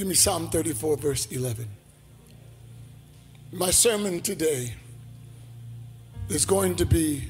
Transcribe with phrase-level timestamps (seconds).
[0.00, 1.68] Give me Psalm 34, verse 11.
[3.52, 4.72] My sermon today
[6.30, 7.28] is going to be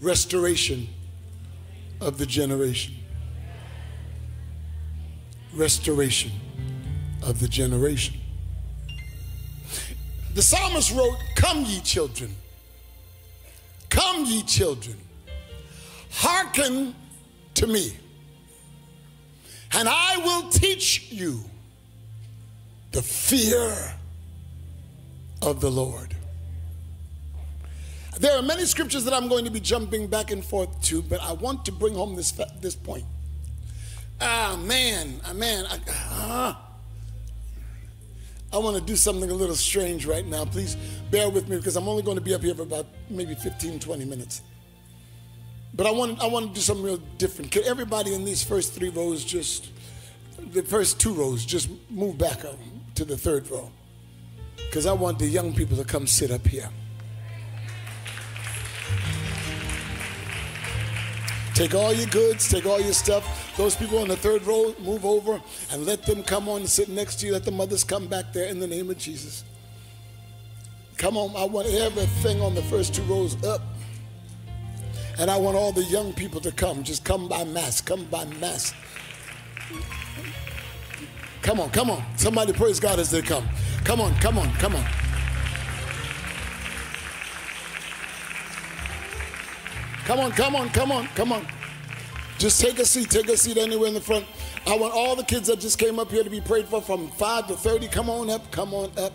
[0.00, 0.86] restoration
[2.00, 2.94] of the generation.
[5.54, 6.30] Restoration
[7.24, 8.14] of the generation.
[10.34, 12.32] The psalmist wrote, Come, ye children.
[13.90, 14.96] Come, ye children.
[16.12, 16.94] Hearken
[17.54, 17.96] to me,
[19.72, 21.42] and I will teach you
[22.94, 23.92] the fear
[25.42, 26.14] of the Lord.
[28.20, 31.20] There are many scriptures that I'm going to be jumping back and forth to, but
[31.20, 32.30] I want to bring home this,
[32.60, 33.04] this point.
[34.20, 36.60] Ah, man, ah, man, I, ah.
[38.52, 40.44] I want to do something a little strange right now.
[40.44, 40.76] Please
[41.10, 43.80] bear with me because I'm only going to be up here for about maybe 15,
[43.80, 44.42] 20 minutes.
[45.74, 47.50] But I want, I want to do something real different.
[47.50, 49.70] Can everybody in these first three rows just,
[50.52, 52.56] the first two rows, just move back up
[52.94, 53.70] to the third row?
[54.56, 56.68] Because I want the young people to come sit up here.
[61.54, 63.54] Take all your goods, take all your stuff.
[63.56, 66.88] Those people on the third row, move over and let them come on and sit
[66.88, 67.32] next to you.
[67.32, 69.44] Let the mothers come back there in the name of Jesus.
[70.96, 73.60] Come on, I want everything on the first two rows up.
[75.16, 76.82] And I want all the young people to come.
[76.82, 78.74] Just come by mass, come by mass.
[81.44, 82.02] Come on, come on.
[82.16, 83.46] Somebody praise God as they come.
[83.84, 84.84] Come on, come on, come on.
[90.06, 91.46] Come on, come on, come on, come on.
[92.38, 94.24] Just take a seat, take a seat anywhere in the front.
[94.66, 97.08] I want all the kids that just came up here to be prayed for from
[97.10, 97.88] 5 to 30.
[97.88, 99.12] Come on up, come on up.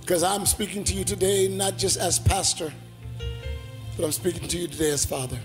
[0.00, 2.70] Because I'm speaking to you today not just as pastor,
[3.96, 5.38] but I'm speaking to you today as father.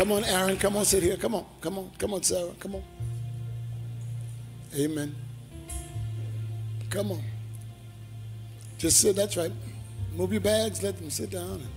[0.00, 0.56] Come on, Aaron.
[0.56, 1.18] Come on, sit here.
[1.18, 1.44] Come on.
[1.60, 1.90] Come on.
[1.98, 2.54] Come on, Sarah.
[2.58, 2.82] Come on.
[4.74, 5.14] Amen.
[6.88, 7.22] Come on.
[8.78, 9.14] Just sit.
[9.14, 9.52] That's right.
[10.16, 10.82] Move your bags.
[10.82, 11.68] Let them sit down.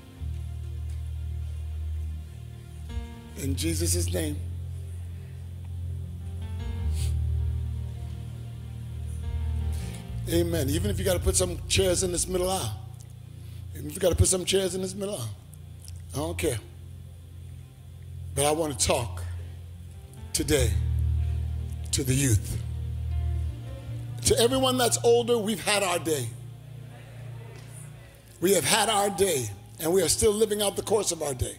[3.40, 4.38] In Jesus' name.
[10.30, 10.70] Amen.
[10.70, 12.80] Even if you got to put some chairs in this middle aisle.
[13.76, 15.36] Even if you got to put some chairs in this middle aisle.
[16.14, 16.60] I don't care.
[18.36, 19.22] But I want to talk
[20.34, 20.72] today
[21.92, 22.58] to the youth.
[24.26, 26.30] To everyone that's older, we've had our day.
[28.42, 29.50] We have had our day,
[29.80, 31.58] and we are still living out the course of our days.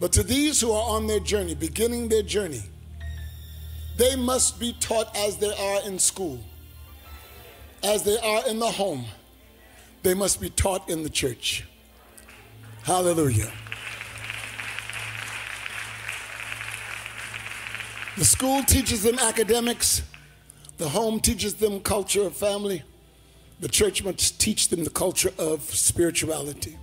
[0.00, 2.62] But to these who are on their journey, beginning their journey,
[3.96, 6.38] they must be taught as they are in school,
[7.82, 9.04] as they are in the home.
[10.04, 11.66] They must be taught in the church.
[12.84, 13.50] Hallelujah.
[18.18, 20.02] The school teaches them academics,
[20.76, 22.82] the home teaches them culture of family,
[23.60, 26.76] the church must teach them the culture of spirituality.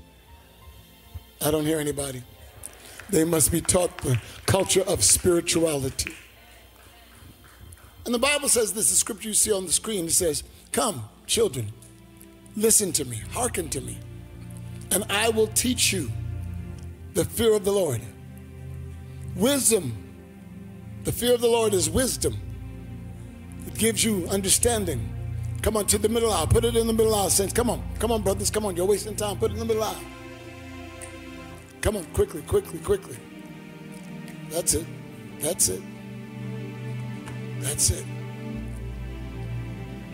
[1.42, 2.24] I don't hear anybody.
[3.10, 6.14] They must be taught the culture of spirituality.
[8.06, 10.42] And the Bible says this, the scripture you see on the screen, it says,
[10.72, 11.74] Come, children,
[12.56, 13.98] listen to me, hearken to me,
[14.90, 16.10] and I will teach you
[17.14, 18.00] the fear of the Lord.
[19.36, 20.05] Wisdom
[21.06, 22.38] the fear of the Lord is wisdom.
[23.68, 25.12] It gives you understanding.
[25.62, 26.48] Come on to the middle aisle.
[26.48, 27.54] Put it in the middle aisle, saints.
[27.54, 27.82] Come on.
[28.00, 28.50] Come on, brothers.
[28.50, 28.76] Come on.
[28.76, 29.38] You're wasting time.
[29.38, 30.02] Put it in the middle aisle.
[31.82, 33.16] Come on, quickly, quickly, quickly.
[34.50, 34.88] That's it.
[35.40, 35.82] That's it.
[37.60, 38.06] That's it.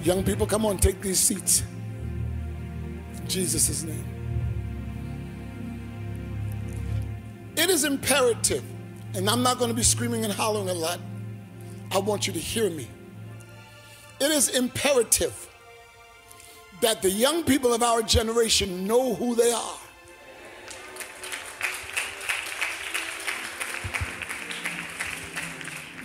[0.04, 1.64] Young people, come on, take these seats.
[3.18, 4.06] In Jesus' name.
[7.56, 8.64] It is imperative
[9.14, 11.00] and I'm not going to be screaming and hollering a lot.
[11.92, 12.88] I want you to hear me.
[14.20, 15.50] It is imperative
[16.82, 19.78] that the young people of our generation know who they are.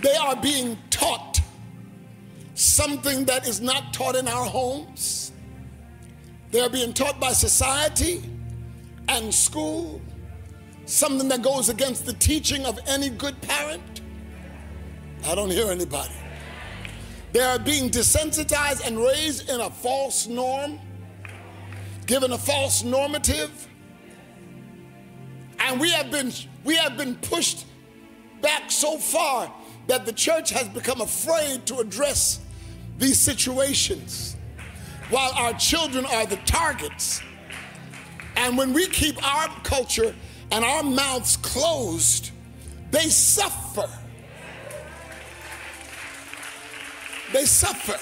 [0.03, 1.41] They are being taught
[2.55, 5.33] something that is not taught in our homes.
[6.51, 8.23] They are being taught by society
[9.09, 10.01] and school
[10.87, 14.01] something that goes against the teaching of any good parent?
[15.27, 16.15] I don't hear anybody.
[17.33, 20.79] They are being desensitized and raised in a false norm,
[22.07, 23.69] given a false normative.
[25.59, 26.33] And we have been
[26.65, 27.67] we have been pushed
[28.41, 29.53] back so far
[29.89, 32.41] that the church has become afraid to address
[32.99, 34.37] these situations
[35.11, 37.21] while our children are the targets.
[38.37, 40.15] And when we keep our culture
[40.51, 42.31] and our mouths closed,
[42.91, 43.89] they suffer.
[47.33, 47.99] They suffer.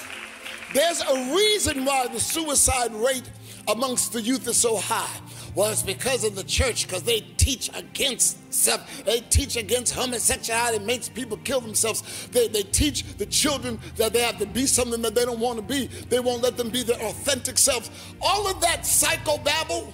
[0.73, 3.29] There's a reason why the suicide rate
[3.67, 5.21] amongst the youth is so high.
[5.55, 10.83] Well, it's because of the church, because they teach against self, They teach against homosexuality,
[10.83, 12.27] makes people kill themselves.
[12.27, 15.57] They, they teach the children that they have to be something that they don't want
[15.57, 15.87] to be.
[15.87, 17.89] They won't let them be their authentic selves.
[18.21, 19.93] All of that psychobabble,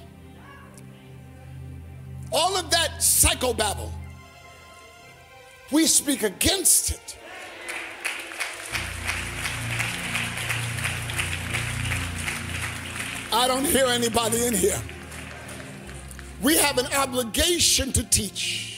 [2.32, 3.92] all of that psychobabble,
[5.72, 7.18] we speak against it.
[13.34, 14.80] I don't hear anybody in here.
[16.42, 18.72] We have an obligation to teach.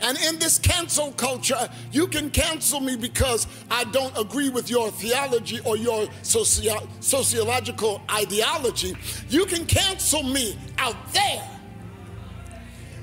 [0.00, 4.90] And in this cancel culture, you can cancel me because I don't agree with your
[4.90, 8.94] theology or your socio- sociological ideology.
[9.28, 11.42] You can cancel me out there,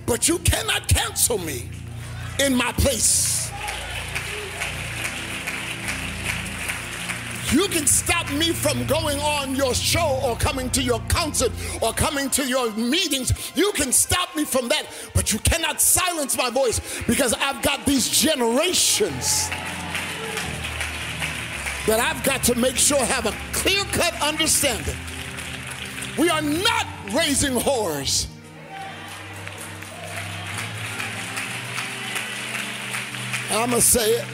[0.05, 1.69] but you cannot cancel me
[2.39, 3.51] in my place.
[7.51, 11.51] You can stop me from going on your show or coming to your concert
[11.83, 13.31] or coming to your meetings.
[13.55, 17.85] You can stop me from that, but you cannot silence my voice because I've got
[17.85, 19.49] these generations
[21.85, 24.95] that I've got to make sure have a clear cut understanding.
[26.17, 28.32] We are not raising whores.
[33.53, 34.25] I'm going to say it.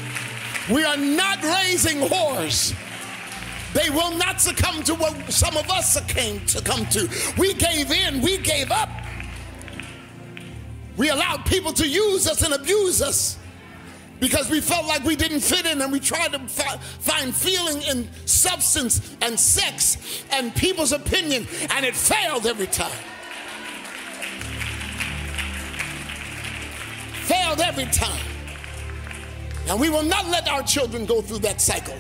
[0.72, 2.74] We are not raising whores.
[3.74, 5.94] They will not succumb to what some of us.
[5.94, 7.10] Succumb to.
[7.38, 8.90] We gave in, we gave up.
[10.98, 13.38] We allowed people to use us and abuse us
[14.20, 17.82] because we felt like we didn't fit in and we tried to fi- find feeling
[17.84, 22.92] in substance and sex and people's opinion, and it failed every time.
[27.24, 28.39] Failed every time.
[29.70, 31.96] And we will not let our children go through that cycle.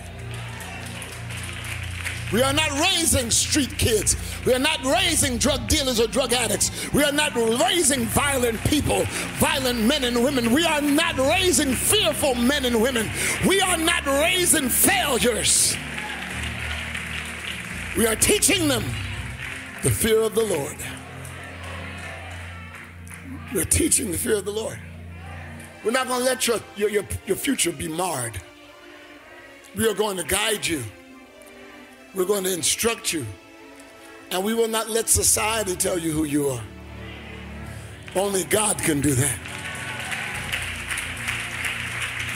[2.31, 4.15] We are not raising street kids.
[4.45, 6.91] We are not raising drug dealers or drug addicts.
[6.93, 9.03] We are not raising violent people,
[9.37, 10.51] violent men and women.
[10.51, 13.09] We are not raising fearful men and women.
[13.47, 15.75] We are not raising failures.
[17.97, 18.83] We are teaching them
[19.81, 20.77] the fear of the Lord.
[23.53, 24.79] We're teaching the fear of the Lord.
[25.83, 28.39] We're not going to let your, your, your, your future be marred.
[29.75, 30.83] We are going to guide you.
[32.13, 33.25] We're going to instruct you.
[34.31, 36.63] And we will not let society tell you who you are.
[38.15, 39.39] Only God can do that.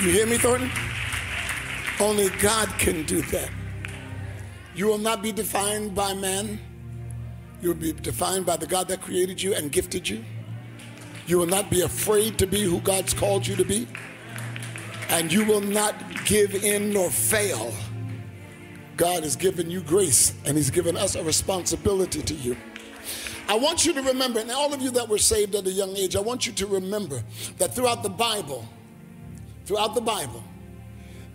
[0.01, 0.71] You hear me, Thornton?
[1.99, 3.49] Only God can do that.
[4.75, 6.59] You will not be defined by man.
[7.61, 10.23] You'll be defined by the God that created you and gifted you.
[11.25, 13.87] You will not be afraid to be who God's called you to be.
[15.09, 17.73] And you will not give in nor fail
[18.97, 22.55] God has given you grace and He's given us a responsibility to you.
[23.47, 25.95] I want you to remember, and all of you that were saved at a young
[25.97, 27.21] age, I want you to remember
[27.57, 28.67] that throughout the Bible,
[29.65, 30.43] throughout the Bible,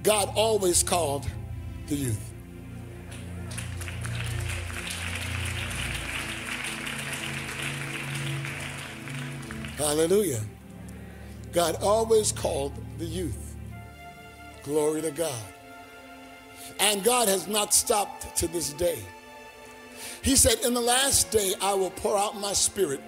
[0.02, 1.26] God always called
[1.88, 2.27] the youth.
[9.78, 10.40] Hallelujah.
[11.52, 13.54] God always called the youth.
[14.64, 15.42] Glory to God.
[16.80, 18.98] And God has not stopped to this day.
[20.20, 23.00] He said, In the last day, I will pour out my spirit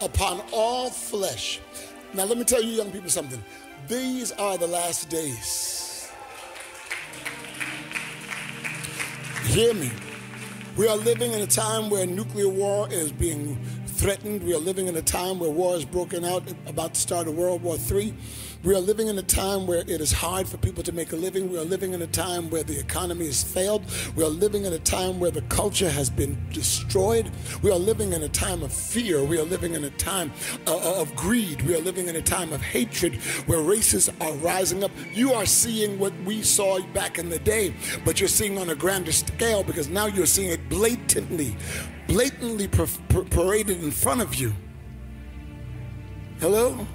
[0.00, 1.60] upon all flesh.
[2.14, 3.42] Now, let me tell you, young people, something.
[3.88, 6.08] These are the last days.
[9.46, 9.90] Hear me.
[10.76, 13.58] We are living in a time where nuclear war is being
[13.98, 14.44] threatened.
[14.44, 17.32] We are living in a time where war is broken out, about to start a
[17.32, 18.14] World War III.
[18.64, 21.16] We are living in a time where it is hard for people to make a
[21.16, 21.48] living.
[21.48, 23.84] We are living in a time where the economy has failed.
[24.16, 27.30] We are living in a time where the culture has been destroyed.
[27.62, 29.22] We are living in a time of fear.
[29.22, 30.32] We are living in a time
[30.66, 31.62] uh, uh, of greed.
[31.62, 33.14] We are living in a time of hatred
[33.46, 34.90] where races are rising up.
[35.12, 37.72] You are seeing what we saw back in the day,
[38.04, 41.56] but you're seeing on a grander scale because now you're seeing it blatantly,
[42.08, 44.52] blatantly paraded in front of you.
[46.40, 46.88] Hello?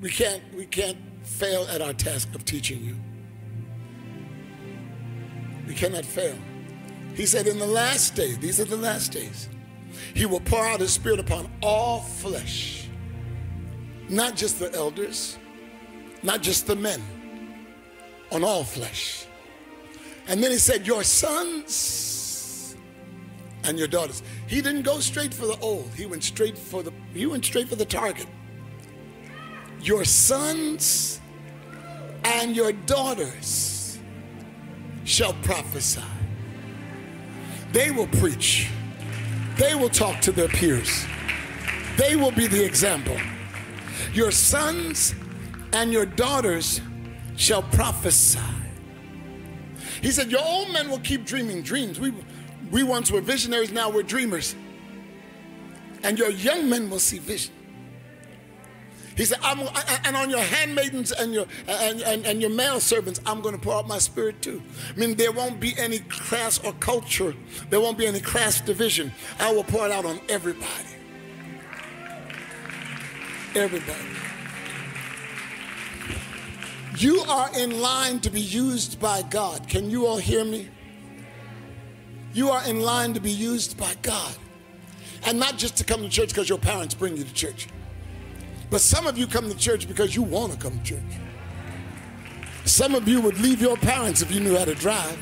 [0.00, 2.96] We can't we can't fail at our task of teaching you.
[5.66, 6.36] We cannot fail.
[7.14, 9.48] He said, in the last day, these are the last days,
[10.14, 12.88] he will pour out his spirit upon all flesh.
[14.08, 15.38] Not just the elders,
[16.22, 17.00] not just the men,
[18.32, 19.26] on all flesh.
[20.28, 22.76] And then he said, Your sons
[23.64, 24.22] and your daughters.
[24.46, 25.90] He didn't go straight for the old.
[25.94, 28.26] He went straight for the he went straight for the target.
[29.82, 31.20] Your sons
[32.24, 33.98] and your daughters
[35.04, 36.02] shall prophesy.
[37.72, 38.68] They will preach.
[39.56, 41.04] They will talk to their peers.
[41.96, 43.16] They will be the example.
[44.12, 45.14] Your sons
[45.72, 46.80] and your daughters
[47.36, 48.38] shall prophesy.
[50.02, 52.00] He said, Your old men will keep dreaming dreams.
[52.00, 52.12] We,
[52.70, 54.54] we once were visionaries, now we're dreamers.
[56.02, 57.54] And your young men will see vision.
[59.16, 63.40] He said, and on your handmaidens and your and, and, and your male servants, I'm
[63.40, 64.62] going to pour out my spirit too.
[64.94, 67.34] I mean, there won't be any class or culture.
[67.68, 69.12] There won't be any class division.
[69.38, 70.66] I will pour it out on everybody.
[73.54, 73.98] Everybody.
[76.96, 79.68] You are in line to be used by God.
[79.68, 80.68] Can you all hear me?
[82.32, 84.36] You are in line to be used by God.
[85.24, 87.68] And not just to come to church because your parents bring you to church.
[88.70, 91.00] But some of you come to church because you want to come to church.
[92.64, 95.18] Some of you would leave your parents if you knew how to drive.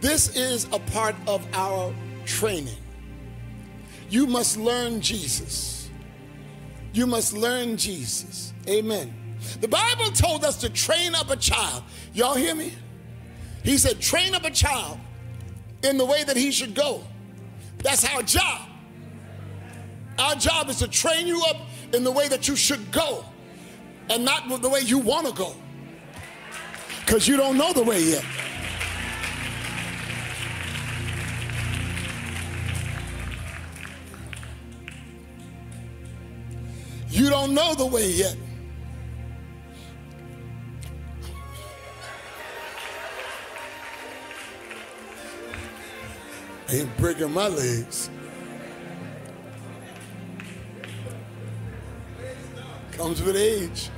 [0.00, 1.94] This is a part of our
[2.26, 2.76] training.
[4.10, 5.90] You must learn Jesus.
[6.92, 8.52] You must learn Jesus.
[8.68, 9.14] Amen.
[9.60, 11.82] The Bible told us to train up a child.
[12.12, 12.72] Y'all hear me?
[13.62, 14.98] He said, train up a child
[15.82, 17.02] in the way that he should go.
[17.78, 18.67] That's our job.
[20.18, 21.56] Our job is to train you up
[21.92, 23.24] in the way that you should go
[24.10, 25.54] and not the way you want to go
[27.04, 28.24] because you don't know the way yet.
[37.10, 38.36] You don't know the way yet.
[46.70, 48.10] ain't breaking my legs.
[52.98, 53.90] Comes with age.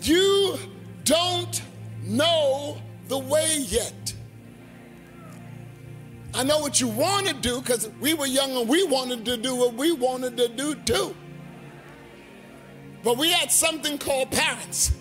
[0.00, 0.56] You
[1.04, 1.60] don't
[2.04, 2.78] know
[3.08, 4.14] the way yet.
[6.32, 9.36] I know what you want to do because we were young and we wanted to
[9.36, 11.14] do what we wanted to do too.
[13.04, 14.92] But we had something called parents.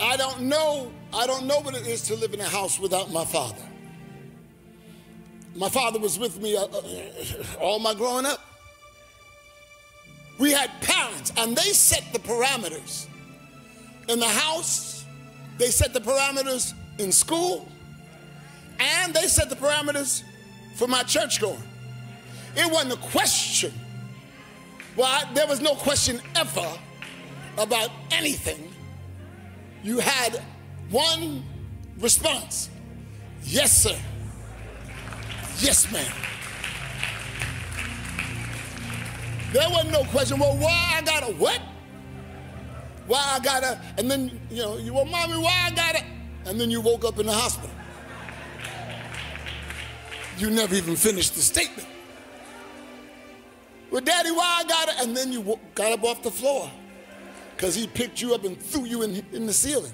[0.00, 3.10] I don't know, I don't know what it is to live in a house without
[3.10, 3.62] my father.
[5.54, 8.38] My father was with me uh, uh, all my growing up.
[10.38, 13.06] We had parents, and they set the parameters.
[14.08, 15.04] In the house,
[15.58, 17.68] they set the parameters in school,
[18.78, 20.22] and they set the parameters
[20.76, 21.62] for my church going.
[22.56, 23.72] It wasn't a question.
[24.96, 26.78] Well, I, there was no question ever
[27.58, 28.72] about anything
[29.82, 30.42] you had
[30.90, 31.44] one
[31.98, 32.70] response
[33.44, 33.96] yes, sir.
[35.58, 36.04] Yes, ma'am.
[39.52, 41.60] There wasn't no question, well, why I gotta what?
[43.06, 46.04] Why I gotta, and then, you know, you, well, mommy, why I gotta,
[46.46, 47.70] and then you woke up in the hospital.
[50.38, 51.88] You never even finished the statement.
[53.90, 56.70] Well, daddy, why I gotta, and then you got up off the floor
[57.56, 59.92] because he picked you up and threw you in, in the ceiling.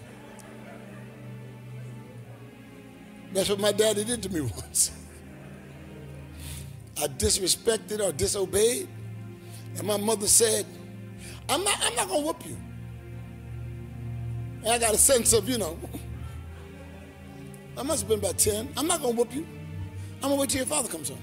[3.32, 4.92] That's what my daddy did to me once.
[6.98, 8.88] I disrespected or disobeyed,
[9.76, 10.64] and my mother said,
[11.48, 12.56] I'm not, I'm not gonna whoop you.
[14.64, 15.78] And I got a sense of, you know,
[17.78, 18.72] I must have been about 10.
[18.76, 19.46] I'm not gonna whoop you.
[20.16, 21.22] I'm gonna wait till your father comes home.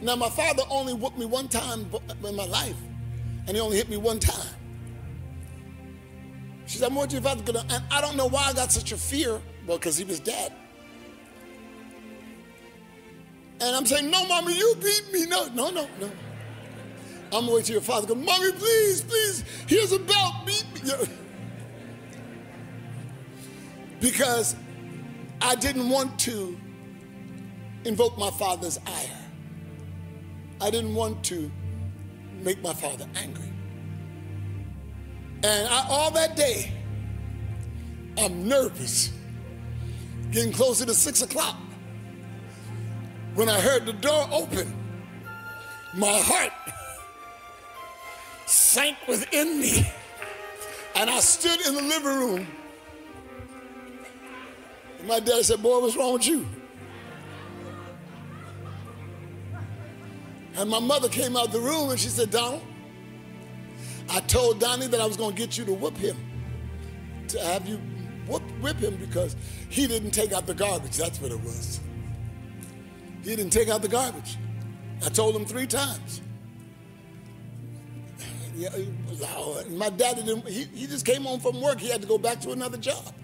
[0.00, 1.90] Now, my father only whooped me one time
[2.24, 2.76] in my life,
[3.48, 4.57] and he only hit me one time.
[6.68, 8.98] She said, I'm your father gonna, and I don't know why I got such a
[8.98, 9.40] fear.
[9.66, 10.52] Well, because he was dead.
[13.60, 15.24] And I'm saying, no, mommy, you beat me.
[15.24, 16.10] No, no, no, no.
[17.32, 20.90] I'm wait till your father go, mommy, please, please, here's a belt, beat me.
[24.00, 24.54] Because
[25.40, 26.54] I didn't want to
[27.86, 29.24] invoke my father's ire.
[30.60, 31.50] I didn't want to
[32.42, 33.47] make my father angry.
[35.42, 36.72] And I, all that day,
[38.18, 39.12] I'm nervous,
[40.32, 41.56] getting closer to six o'clock.
[43.34, 44.74] When I heard the door open,
[45.94, 46.52] my heart
[48.46, 49.88] sank within me.
[50.96, 52.46] And I stood in the living room.
[54.98, 56.46] And my dad said, Boy, what's wrong with you?
[60.56, 62.62] And my mother came out the room and she said, Donald,
[64.10, 66.16] I told Donnie that I was going to get you to whoop him,
[67.28, 67.76] to have you
[68.26, 69.36] whoop, whip him because
[69.68, 70.96] he didn't take out the garbage.
[70.96, 71.80] That's what it was.
[73.22, 74.36] He didn't take out the garbage.
[75.04, 76.22] I told him three times.
[78.56, 78.70] Yeah,
[79.70, 81.78] my daddy didn't, he, he just came home from work.
[81.78, 83.14] He had to go back to another job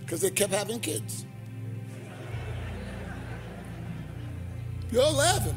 [0.00, 1.24] because they kept having kids.
[4.90, 5.56] You're laughing.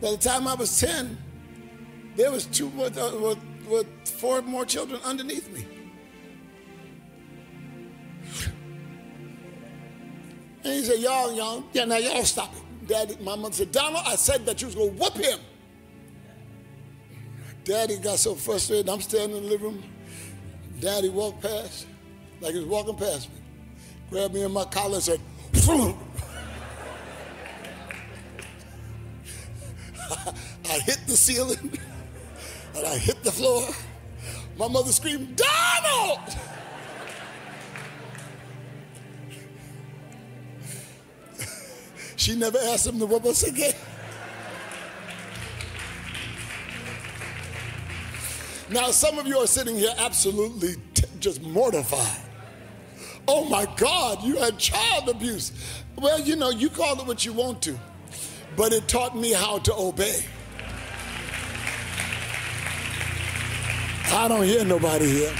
[0.00, 1.16] By the time I was 10,
[2.16, 3.34] there was two more, uh,
[3.68, 5.66] with four more children underneath me.
[10.64, 12.88] And he said, y'all, y'all, yeah, now y'all stop it.
[12.88, 15.38] Daddy, my mother said, Donald, I said that you was gonna whoop him.
[17.64, 18.88] Daddy got so frustrated.
[18.88, 19.82] I'm standing in the living room.
[20.80, 21.86] Daddy walked past,
[22.40, 23.36] like he was walking past me,
[24.10, 25.20] grabbed me in my collar and said,
[30.68, 31.78] I hit the ceiling
[32.76, 33.68] and I hit the floor.
[34.56, 36.20] My mother screamed, Donald!
[42.16, 43.74] she never asked him to whip us again.
[48.70, 52.20] Now, some of you are sitting here absolutely t- just mortified.
[53.28, 55.52] Oh my God, you had child abuse.
[55.96, 57.78] Well, you know, you call it what you want to,
[58.56, 60.24] but it taught me how to obey.
[64.12, 65.34] I don't hear nobody here.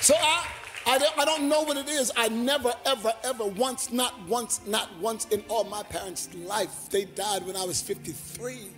[0.00, 0.46] So I,
[0.86, 2.10] I don't, I don't know what it is.
[2.16, 6.88] I never, ever, ever once, not once, not once in all my parents' life.
[6.90, 8.68] They died when I was 53.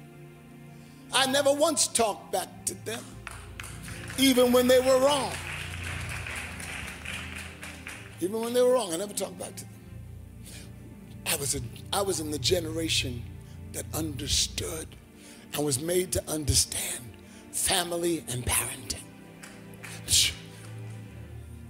[1.12, 3.04] I never once talked back to them,
[4.18, 5.32] even when they were wrong.
[8.21, 9.73] Even when they were wrong, I never talked back to them.
[11.26, 11.60] I was, a,
[11.93, 13.23] I was in the generation
[13.73, 14.86] that understood
[15.54, 17.04] and was made to understand
[17.50, 18.99] family and parenting.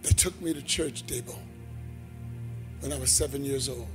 [0.03, 1.37] They took me to church, Debo,
[2.81, 3.87] when I was seven years old.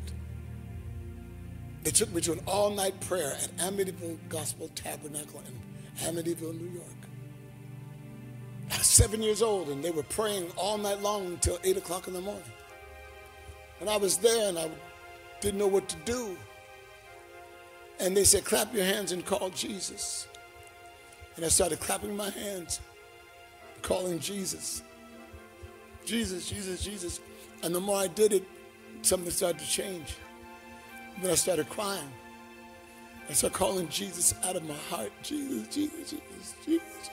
[1.84, 6.72] They took me to an all night prayer at Amityville Gospel Tabernacle in Amityville, New
[6.72, 6.86] York.
[8.72, 12.08] I was seven years old, and they were praying all night long until 8 o'clock
[12.08, 12.44] in the morning.
[13.80, 14.70] And I was there, and I
[15.40, 16.38] didn't know what to do.
[18.00, 20.28] And they said, Clap your hands and call Jesus.
[21.36, 22.80] And I started clapping my hands,
[23.82, 24.82] calling Jesus.
[26.06, 27.20] Jesus, Jesus, Jesus.
[27.64, 28.44] And the more I did it,
[29.02, 30.16] something started to change.
[31.22, 32.10] Then I started crying.
[33.30, 37.10] I started calling Jesus out of my heart Jesus, Jesus, Jesus, Jesus.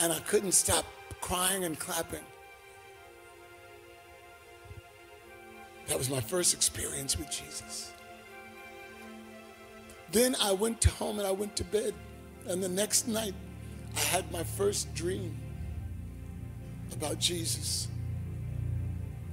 [0.00, 0.84] And I couldn't stop
[1.20, 2.24] crying and clapping.
[5.88, 7.92] That was my first experience with Jesus.
[10.12, 11.94] Then I went home and I went to bed.
[12.46, 13.34] And the next night,
[13.96, 15.36] I had my first dream
[16.92, 17.88] about Jesus.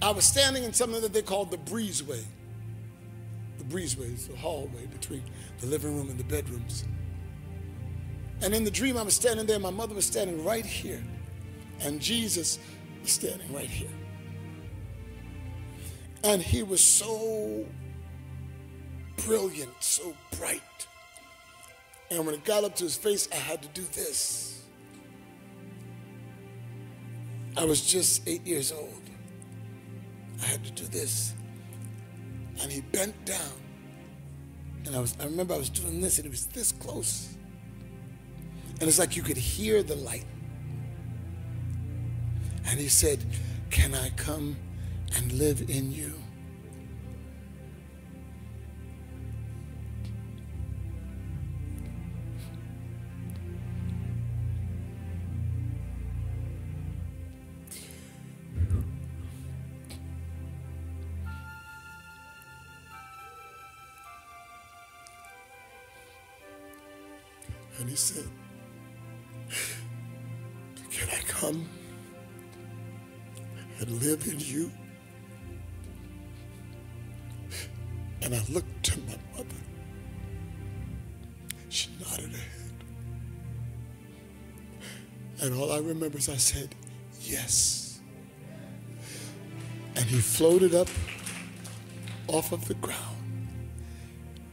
[0.02, 2.24] I was standing in something that they called the breezeway.
[3.58, 5.24] The breezeway is the hallway between
[5.60, 6.86] the living room and the bedrooms.
[8.42, 9.60] And in the dream, I was standing there.
[9.60, 11.02] My mother was standing right here.
[11.82, 12.60] And Jesus
[13.02, 13.90] was standing right here.
[16.24, 17.66] And he was so
[19.18, 20.62] brilliant, so bright.
[22.12, 24.64] And when it got up to his face, I had to do this.
[27.56, 29.02] I was just eight years old.
[30.42, 31.34] I had to do this.
[32.62, 33.54] And he bent down.
[34.86, 37.38] And I was I remember I was doing this and it was this close.
[38.80, 40.26] And it's like you could hear the light.
[42.66, 43.24] And he said,
[43.70, 44.58] Can I come
[45.16, 46.23] and live in you?
[67.80, 68.26] And he said,
[70.92, 71.68] Can I come
[73.80, 74.72] and live in you?
[78.22, 79.50] And I looked to my mother.
[81.70, 82.74] She nodded her head.
[85.42, 86.76] And all I remember is I said,
[87.22, 88.00] Yes.
[89.96, 90.88] And he floated up
[92.28, 93.00] off of the ground.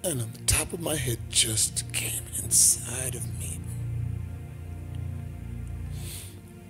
[0.03, 3.61] And on the top of my head just came inside of me.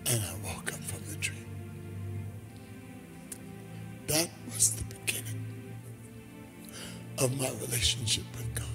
[0.04, 1.46] And I woke up from the dream.
[4.06, 5.42] That was the beginning
[7.16, 8.66] of my relationship with God.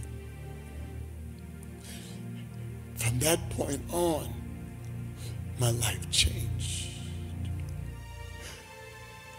[2.95, 4.33] From that point on,
[5.59, 6.87] my life changed.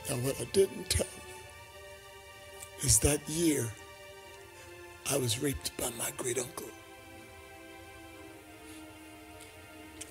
[0.09, 3.67] Now, what I didn't tell you is that year
[5.11, 6.69] I was raped by my great uncle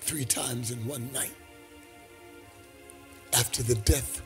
[0.06, 1.34] three times in one night
[3.36, 4.22] after the death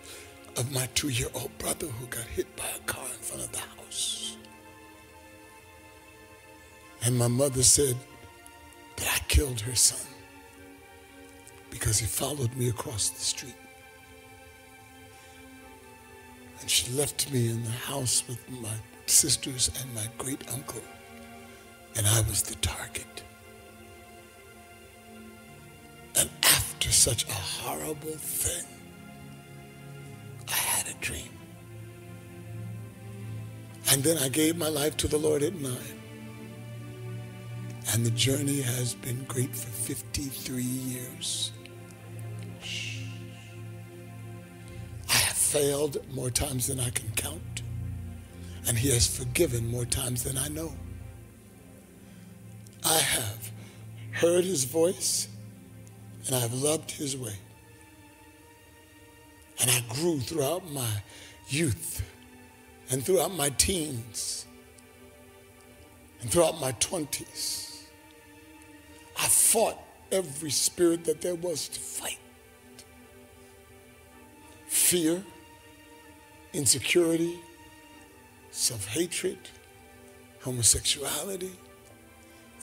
[0.59, 3.51] of my two year old brother who got hit by a car in front of
[3.53, 4.37] the house.
[7.03, 7.97] And my mother said
[8.97, 10.07] that I killed her son
[11.71, 13.57] because he followed me across the street.
[16.61, 18.75] And she left me in the house with my
[19.07, 20.83] sisters and my great uncle,
[21.97, 23.25] and I was the target.
[27.01, 28.67] Such a horrible thing,
[30.47, 31.31] I had a dream.
[33.91, 36.03] And then I gave my life to the Lord at nine.
[37.95, 41.53] And the journey has been great for 53 years.
[45.09, 47.63] I have failed more times than I can count.
[48.69, 50.75] And He has forgiven more times than I know.
[52.85, 53.51] I have
[54.11, 55.30] heard His voice
[56.27, 57.37] and I've loved His way.
[59.61, 60.91] And I grew throughout my
[61.49, 62.03] youth
[62.91, 64.47] and throughout my teens
[66.21, 67.83] and throughout my 20s.
[69.19, 69.77] I fought
[70.11, 72.19] every spirit that there was to fight
[74.91, 75.23] fear,
[76.53, 77.39] insecurity,
[78.51, 79.39] self hatred,
[80.41, 81.53] homosexuality,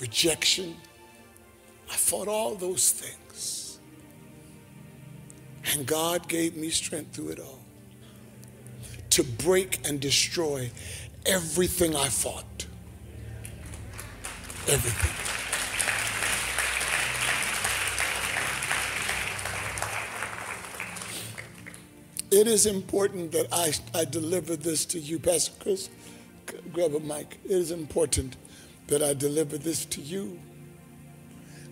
[0.01, 0.75] rejection.
[1.89, 3.26] I fought all those things.
[5.73, 7.59] And God gave me strength through it all
[9.11, 10.71] to break and destroy
[11.25, 12.65] everything I fought.
[14.67, 15.27] Everything.
[22.29, 25.89] It is important that I, I deliver this to you, Pastor Chris.
[26.73, 27.39] Grab a mic.
[27.45, 28.35] It is important
[28.87, 30.39] that I deliver this to you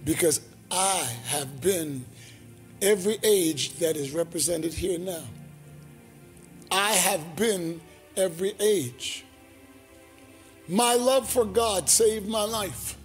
[0.06, 2.06] because I have been
[2.82, 5.24] every age that is represented here now.
[6.72, 7.82] I have been
[8.18, 9.26] every age.
[10.68, 12.98] My love for God saved my life.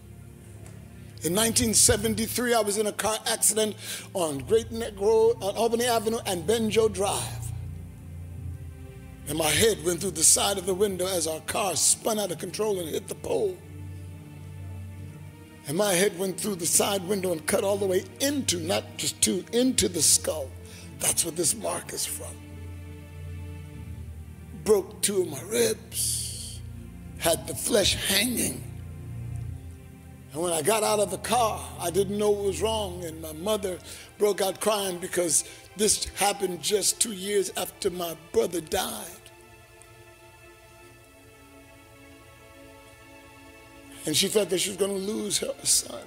[1.23, 3.77] In 1973, I was in a car accident
[4.15, 7.53] on Great Neck Road, on Albany Avenue and Benjo Drive.
[9.29, 12.33] And my head went through the side of the window as our car spun out
[12.33, 13.57] of control and hit the pole.
[15.71, 18.83] And my head went through the side window and cut all the way into, not
[18.97, 20.51] just to, into the skull.
[20.99, 22.35] That's what this mark is from.
[24.65, 26.59] Broke two of my ribs,
[27.19, 28.65] had the flesh hanging.
[30.33, 33.05] And when I got out of the car, I didn't know what was wrong.
[33.05, 33.79] And my mother
[34.19, 35.45] broke out crying because
[35.77, 39.20] this happened just two years after my brother died.
[44.07, 46.03] And she felt that she was going to lose her son.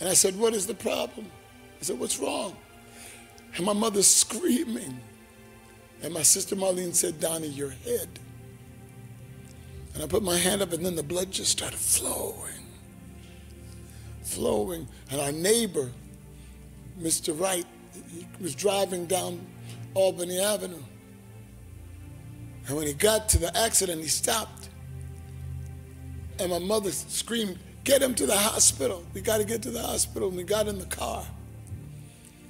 [0.00, 1.30] And I said, What is the problem?
[1.80, 2.56] I said, What's wrong?
[3.56, 5.00] And my mother's screaming.
[6.02, 8.08] And my sister Marlene said, Donnie, your head.
[9.94, 12.52] And I put my hand up, and then the blood just started flowing.
[14.22, 14.86] Flowing.
[15.10, 15.90] And our neighbor,
[17.00, 17.38] Mr.
[17.38, 17.66] Wright,
[18.40, 19.44] was driving down
[19.94, 20.82] Albany Avenue.
[22.68, 24.68] And when he got to the accident, he stopped.
[26.38, 29.02] And my mother screamed, Get him to the hospital.
[29.14, 30.28] We got to get to the hospital.
[30.28, 31.24] And we got in the car.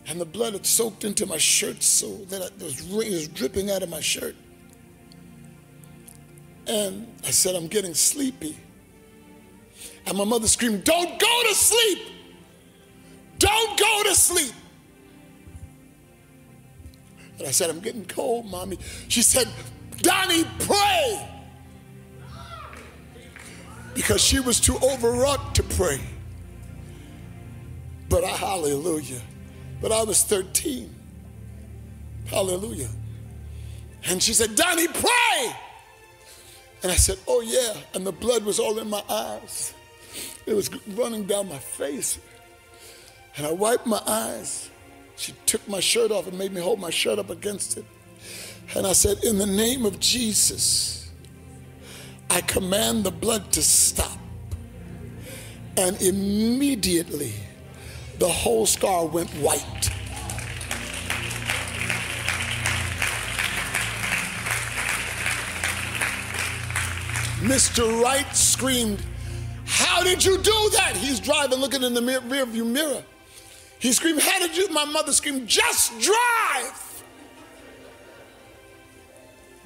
[0.08, 3.70] And the blood had soaked into my shirt so that it was, it was dripping
[3.70, 4.34] out of my shirt.
[6.66, 8.58] And I said, I'm getting sleepy.
[10.06, 11.98] And my mother screamed, Don't go to sleep!
[13.38, 14.52] Don't go to sleep!
[17.38, 18.78] And I said, I'm getting cold, mommy.
[19.06, 19.46] She said,
[19.98, 21.28] Donnie, pray.
[23.94, 26.00] Because she was too overwrought to pray.
[28.08, 29.20] But I, hallelujah.
[29.80, 30.94] But I was 13.
[32.26, 32.88] Hallelujah.
[34.04, 35.56] And she said, Donnie, pray.
[36.82, 37.74] And I said, Oh, yeah.
[37.94, 39.74] And the blood was all in my eyes,
[40.46, 42.18] it was running down my face.
[43.36, 44.70] And I wiped my eyes.
[45.16, 47.84] She took my shirt off and made me hold my shirt up against it.
[48.76, 51.10] And I said, In the name of Jesus,
[52.30, 54.18] I command the blood to stop.
[55.76, 57.32] And immediately,
[58.18, 59.90] the whole scar went white.
[67.40, 68.02] Mr.
[68.02, 69.00] Wright screamed,
[69.64, 70.94] How did you do that?
[70.96, 73.02] He's driving, looking in the rear, rear view mirror.
[73.78, 74.68] He screamed, How did you?
[74.70, 76.87] My mother screamed, Just drive.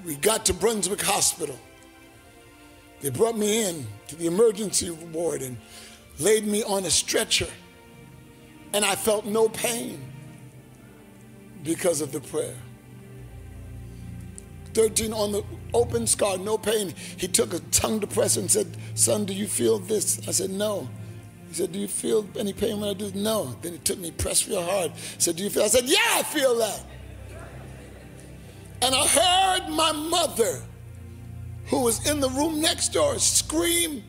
[0.05, 1.59] We got to Brunswick Hospital.
[3.01, 5.57] They brought me in to the emergency ward and
[6.19, 7.49] laid me on a stretcher.
[8.73, 10.01] And I felt no pain
[11.63, 12.57] because of the prayer.
[14.75, 16.95] 13 on the open scar, no pain.
[17.17, 20.27] He took a tongue depressor and said, Son, do you feel this?
[20.27, 20.89] I said, No.
[21.49, 23.13] He said, Do you feel any pain when I do?
[23.15, 23.55] No.
[23.61, 24.93] Then he took me, pressed real hard.
[25.19, 25.65] Said, Do you feel?
[25.65, 26.83] I said, Yeah, I feel that.
[28.83, 30.61] And I heard my mother,
[31.67, 34.03] who was in the room next door, scream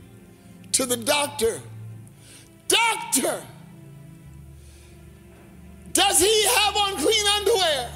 [0.72, 1.62] to the doctor,
[2.68, 3.44] Doctor,
[5.92, 7.90] does he have on clean underwear?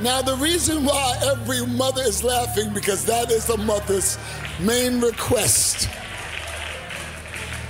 [0.00, 4.18] Now, the reason why every mother is laughing because that is a mother's
[4.60, 5.88] main request.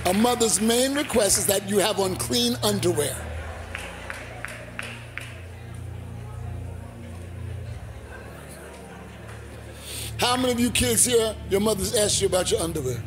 [0.07, 3.13] A mother's main request is that you have on clean underwear.
[10.17, 13.03] How many of you kids here, your mother's asked you about your underwear?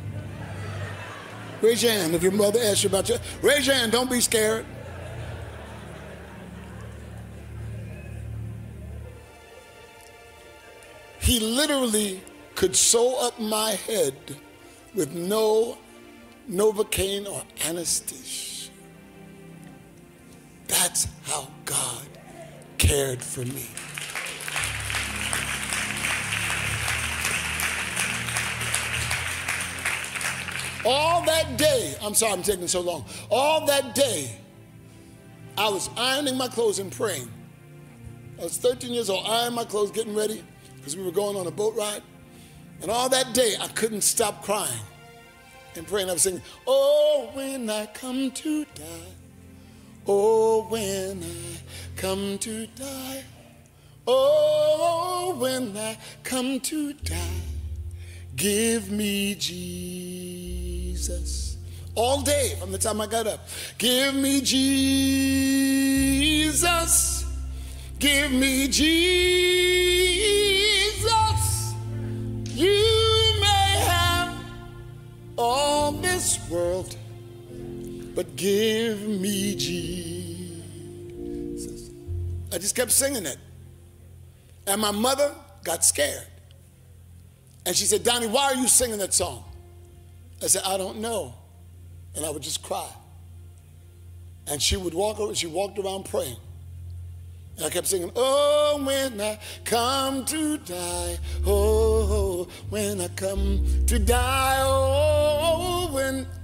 [1.62, 3.16] Raise your hand if your mother asked you about your.
[3.40, 4.66] Raise your hand, don't be scared.
[11.18, 12.20] He literally
[12.54, 14.14] could sew up my head
[14.94, 15.78] with no
[16.50, 18.72] Novocaine or anesthesia.
[20.66, 22.06] That's how God
[22.76, 23.66] cared for me.
[30.84, 33.04] All that day, I'm sorry I'm taking so long.
[33.30, 34.36] All that day,
[35.56, 37.30] I was ironing my clothes and praying.
[38.40, 40.42] I was 13 years old, ironing my clothes, getting ready
[40.76, 42.02] because we were going on a boat ride.
[42.82, 44.80] And all that day, I couldn't stop crying
[45.76, 46.10] and praying.
[46.10, 49.12] I was singing, Oh, when I come to die,
[50.06, 51.60] oh, when I
[51.96, 53.24] come to die,
[54.06, 57.42] oh, when I come to die,
[58.36, 60.48] give me Jesus.
[61.94, 64.86] All day from the time I got up, give me Jesus,
[67.98, 69.10] give me Jesus.
[72.54, 73.09] You
[75.40, 76.96] all this world,
[78.14, 80.60] but give me Jesus.
[82.52, 83.38] I just kept singing it.
[84.66, 86.26] And my mother got scared.
[87.66, 89.44] And she said, Donnie, why are you singing that song?
[90.42, 91.34] I said, I don't know.
[92.14, 92.88] And I would just cry.
[94.46, 96.36] And she would walk over, she walked around praying.
[97.56, 103.98] And I kept singing, Oh, when I come to die, oh, when I come to
[103.98, 105.09] die, oh,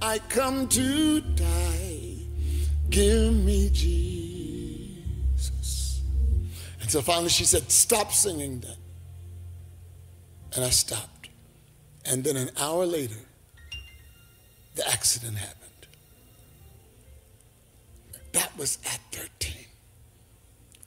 [0.01, 2.15] I come to die,
[2.89, 5.11] give me Jesus.
[6.81, 8.77] And so finally she said, Stop singing that.
[10.55, 11.29] And I stopped.
[12.05, 13.19] And then an hour later,
[14.75, 15.87] the accident happened.
[18.31, 19.65] That was at 13.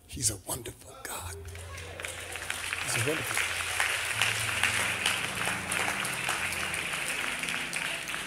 [0.07, 1.35] He's a wonderful God.
[2.85, 3.60] He's a wonderful God.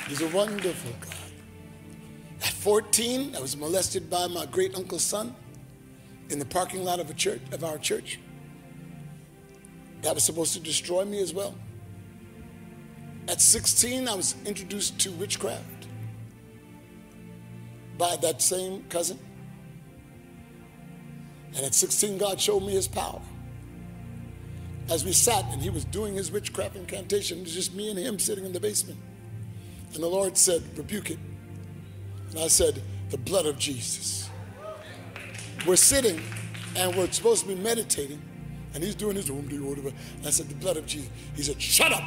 [0.08, 1.16] He's a wonderful God.
[2.42, 5.34] At 14, I was molested by my great uncle's son
[6.30, 8.20] in the parking lot of a church of our church.
[10.02, 11.56] That was supposed to destroy me as well.
[13.30, 15.88] At 16, I was introduced to witchcraft
[17.98, 19.18] by that same cousin.
[21.56, 23.22] And at 16, God showed me his power.
[24.90, 27.98] As we sat and he was doing his witchcraft incantation, it was just me and
[27.98, 29.00] him sitting in the basement.
[29.94, 31.20] And the Lord said, Rebuke it.
[32.32, 34.30] And I said, The blood of Jesus.
[35.66, 36.20] We're sitting
[36.76, 38.22] and we're supposed to be meditating,
[38.74, 39.48] and he's doing his room.
[39.50, 39.94] And
[40.26, 41.10] I said, The blood of Jesus.
[41.36, 42.04] He said, Shut up.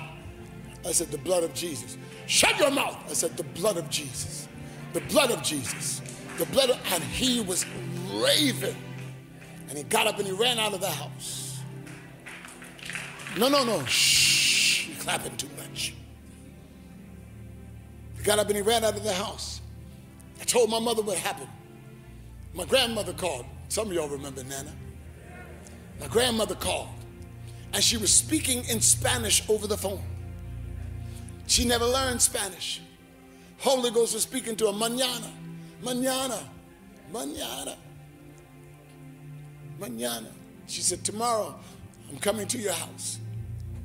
[0.85, 1.96] I said, The blood of Jesus.
[2.27, 2.99] Shut your mouth.
[3.09, 4.49] I said, The blood of Jesus.
[4.92, 6.01] The blood of Jesus.
[6.38, 7.64] The blood of, and he was
[8.12, 8.77] raving.
[9.68, 11.61] And he got up and he ran out of the house.
[13.38, 13.85] No, no, no.
[13.85, 14.88] Shh.
[14.88, 15.94] You're clapping too much.
[18.26, 19.60] Got up and he ran out of the house.
[20.40, 21.48] I told my mother what happened.
[22.54, 23.46] My grandmother called.
[23.68, 24.72] Some of y'all remember Nana.
[26.00, 26.88] My grandmother called.
[27.72, 30.02] And she was speaking in Spanish over the phone.
[31.46, 32.80] She never learned Spanish.
[33.58, 35.30] Holy Ghost was speaking to her, mañana,
[35.80, 36.42] mañana,
[37.12, 37.76] Manana.
[39.78, 40.32] Manana.
[40.66, 41.54] She said, Tomorrow,
[42.10, 43.20] I'm coming to your house.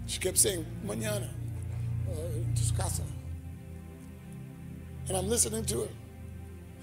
[0.08, 1.30] She kept saying, Manana,
[2.10, 3.04] uh, casa.
[5.12, 5.90] And I'm listening to her.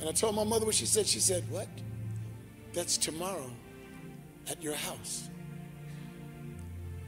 [0.01, 1.07] And I told my mother what she said.
[1.07, 1.67] She said, What?
[2.75, 3.51] That's tomorrow
[4.51, 5.31] at your house.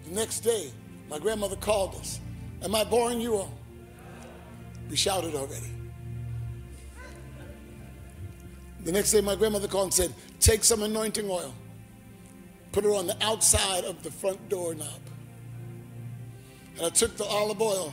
[0.06, 0.72] The next day,
[1.10, 2.20] my grandmother called us.
[2.62, 3.52] Am I boring you all?
[4.88, 5.70] We shouted already.
[8.84, 11.52] The next day, my grandmother called and said, Take some anointing oil,
[12.72, 14.88] put it on the outside of the front doorknob.
[16.78, 17.92] And I took the olive oil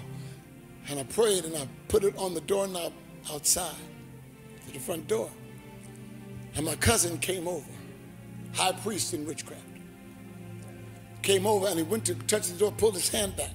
[0.87, 2.93] and I prayed and I put it on the doorknob
[3.31, 3.75] outside
[4.65, 5.29] to the front door.
[6.55, 7.69] And my cousin came over,
[8.53, 9.61] high priest in witchcraft.
[11.21, 13.51] Came over and he went to touch the door, pulled his hand back,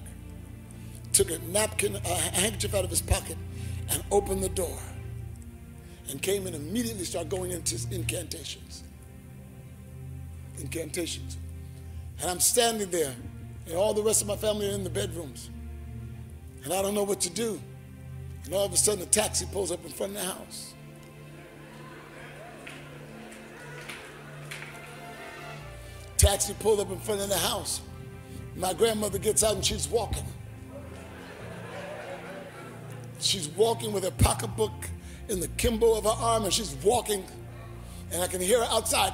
[1.11, 3.37] took a napkin, a handkerchief out of his pocket,
[3.89, 4.79] and opened the door
[6.09, 8.83] and came and immediately started going into incantations.
[10.59, 11.37] Incantations.
[12.21, 13.15] And I'm standing there,
[13.65, 15.49] and all the rest of my family are in the bedrooms.
[16.63, 17.59] And I don't know what to do.
[18.45, 20.73] And all of a sudden, a taxi pulls up in front of the house.
[26.17, 27.81] Taxi pulled up in front of the house.
[28.55, 30.25] My grandmother gets out and she's walking.
[33.19, 34.73] She's walking with her pocketbook
[35.29, 37.23] in the kimbo of her arm and she's walking,
[38.11, 39.13] and I can hear her outside.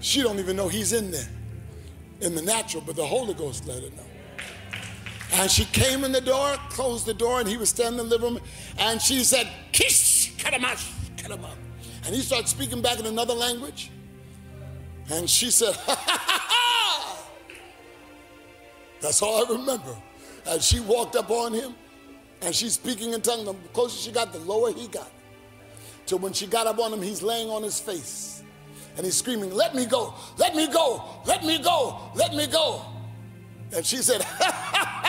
[0.00, 1.28] She don't even know he's in there
[2.22, 4.05] in the natural, but the Holy Ghost let her know.
[5.38, 8.16] And she came in the door, closed the door, and he was standing in the
[8.16, 8.42] living room,
[8.78, 11.50] and she said, Kish, kadamash, kadama.
[12.06, 13.90] And he started speaking back in another language.
[15.10, 17.26] And she said, ha ha ha ha.
[19.00, 19.94] That's all I remember.
[20.46, 21.74] And she walked up on him
[22.40, 23.44] and she's speaking in tongues.
[23.44, 25.10] The closer she got, the lower he got.
[26.06, 28.42] Till when she got up on him, he's laying on his face.
[28.96, 32.82] And he's screaming, Let me go, let me go, let me go, let me go.
[33.74, 35.05] And she said, ha, ha.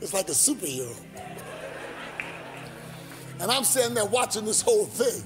[0.00, 0.96] It's like a superhero.
[3.40, 5.22] And I'm sitting there watching this whole thing.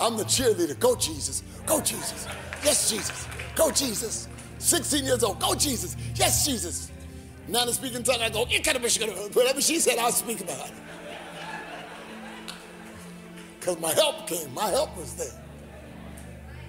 [0.00, 0.78] I'm the cheerleader.
[0.78, 1.42] Go, Jesus.
[1.66, 2.26] Go, Jesus.
[2.64, 3.26] Yes, Jesus.
[3.54, 4.28] Go, Jesus.
[4.58, 5.40] 16 years old.
[5.40, 5.96] Go, Jesus.
[6.14, 6.90] Yes, Jesus.
[7.48, 10.74] Now to speak in tongue, I go, whatever she said, I'll speak about it.
[13.58, 14.52] Because my help came.
[14.52, 15.32] My help was there.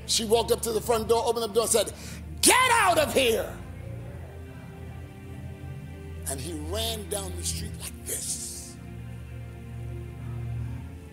[0.06, 1.92] She walked up to the front door, opened the door, said,
[2.42, 3.52] Get out of here.
[6.30, 8.76] And he ran down the street like this,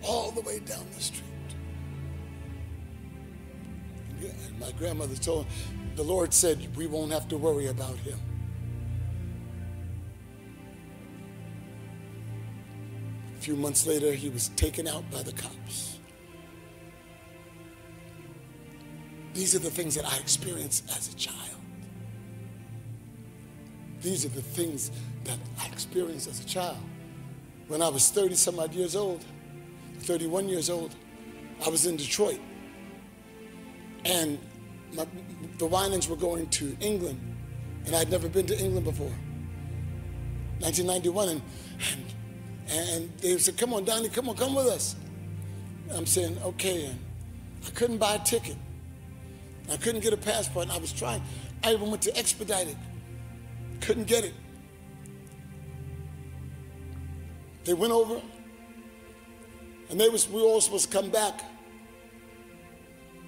[0.03, 1.23] all the way down the street.
[4.21, 5.53] And my grandmother told him,
[5.95, 8.19] the Lord said, We won't have to worry about him.
[13.35, 15.99] A few months later, he was taken out by the cops.
[19.33, 21.56] These are the things that I experienced as a child.
[24.07, 24.89] These are the things
[25.25, 26.77] that I experienced as a child.
[27.67, 29.25] When I was 30 some odd years old,
[29.99, 30.95] 31 years old,
[31.65, 32.39] I was in Detroit.
[34.05, 34.39] And
[34.93, 35.05] my,
[35.57, 37.19] the Winans were going to England,
[37.85, 39.11] and I'd never been to England before.
[40.61, 41.41] 1991, and,
[41.91, 42.03] and
[42.69, 44.95] and they said, Come on, Donnie, come on, come with us.
[45.93, 46.85] I'm saying, Okay.
[46.85, 46.99] And
[47.65, 48.55] I couldn't buy a ticket.
[49.69, 50.67] I couldn't get a passport.
[50.67, 51.21] And I was trying.
[51.61, 52.77] I even went to expedite it.
[53.81, 54.33] Couldn't get it.
[57.63, 58.21] They went over,
[59.89, 61.41] and they was we were all supposed to come back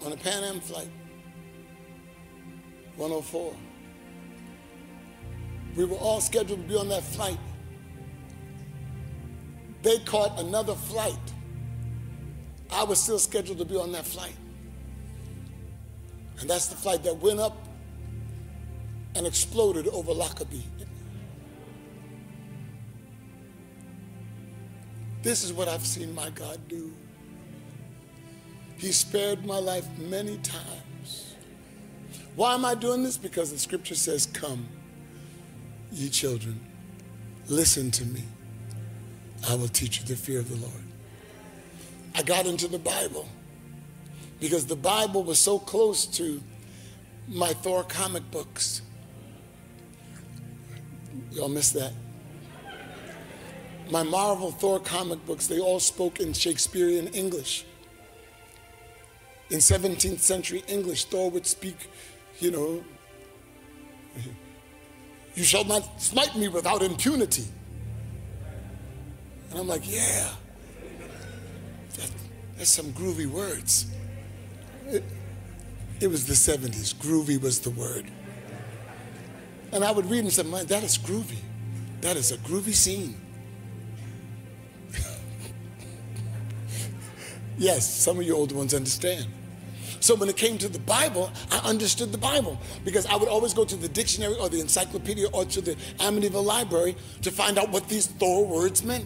[0.06, 0.90] on a Pan Am flight,
[2.96, 3.56] 104.
[5.76, 7.38] We were all scheduled to be on that flight
[9.82, 11.16] they caught another flight.
[12.72, 14.36] I was still scheduled to be on that flight.
[16.40, 17.58] And that's the flight that went up
[19.20, 20.64] and exploded over Lockerbie.
[25.22, 26.94] This is what I've seen my God do.
[28.78, 31.36] He spared my life many times.
[32.38, 33.18] Why am I doing this?
[33.18, 34.66] Because the scripture says, Come,
[35.92, 36.58] ye children,
[37.48, 38.24] listen to me.
[39.50, 40.84] I will teach you the fear of the Lord.
[42.16, 43.28] I got into the Bible
[44.40, 46.42] because the Bible was so close to
[47.28, 48.82] my Thor comic books.
[51.32, 51.94] Y'all missed that?
[53.92, 57.66] My Marvel Thor comic books, they all spoke in Shakespearean English.
[59.50, 61.90] In 17th century English, Thor would speak,
[62.40, 62.84] you know,
[65.34, 67.46] you shall not smite me without impunity.
[69.50, 70.30] And I'm like, yeah.
[71.96, 72.12] That,
[72.58, 73.88] that's some groovy words.
[74.86, 75.04] It,
[76.00, 76.94] it was the 70s.
[76.96, 78.06] Groovy was the word.
[79.72, 81.38] And I would read and say, man, that is groovy.
[82.02, 83.20] That is a groovy scene.
[87.58, 89.28] yes, some of you older ones understand.
[90.00, 93.54] So when it came to the Bible, I understood the Bible because I would always
[93.54, 97.70] go to the dictionary or the encyclopedia or to the Amityville library to find out
[97.70, 99.06] what these Thor words meant.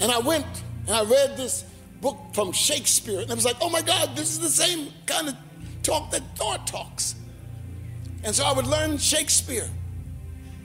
[0.00, 0.46] And I went
[0.86, 1.64] and I read this
[2.00, 5.28] book from Shakespeare, and I was like, oh my God, this is the same kind
[5.28, 5.36] of
[5.82, 7.14] talk that Thor talks.
[8.24, 9.68] And so I would learn Shakespeare.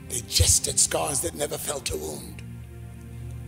[0.08, 2.42] They jested scars that never felt a wound,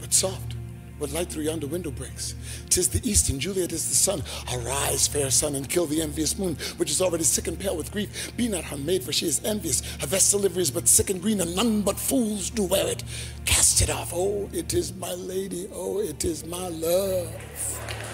[0.01, 0.55] but soft
[1.03, 2.37] what light through yonder window breaks.
[2.71, 4.23] Tis the east, and Juliet is the sun.
[4.55, 7.91] Arise, fair sun, and kill the envious moon, which is already sick and pale with
[7.91, 8.33] grief.
[8.37, 9.83] Be not her maid, for she is envious.
[10.01, 13.03] Her vestal livery is but sick and green, and none but fools do wear it.
[13.45, 14.13] Cast it off.
[14.15, 15.67] Oh, it is my lady.
[15.73, 18.12] Oh, it is my love.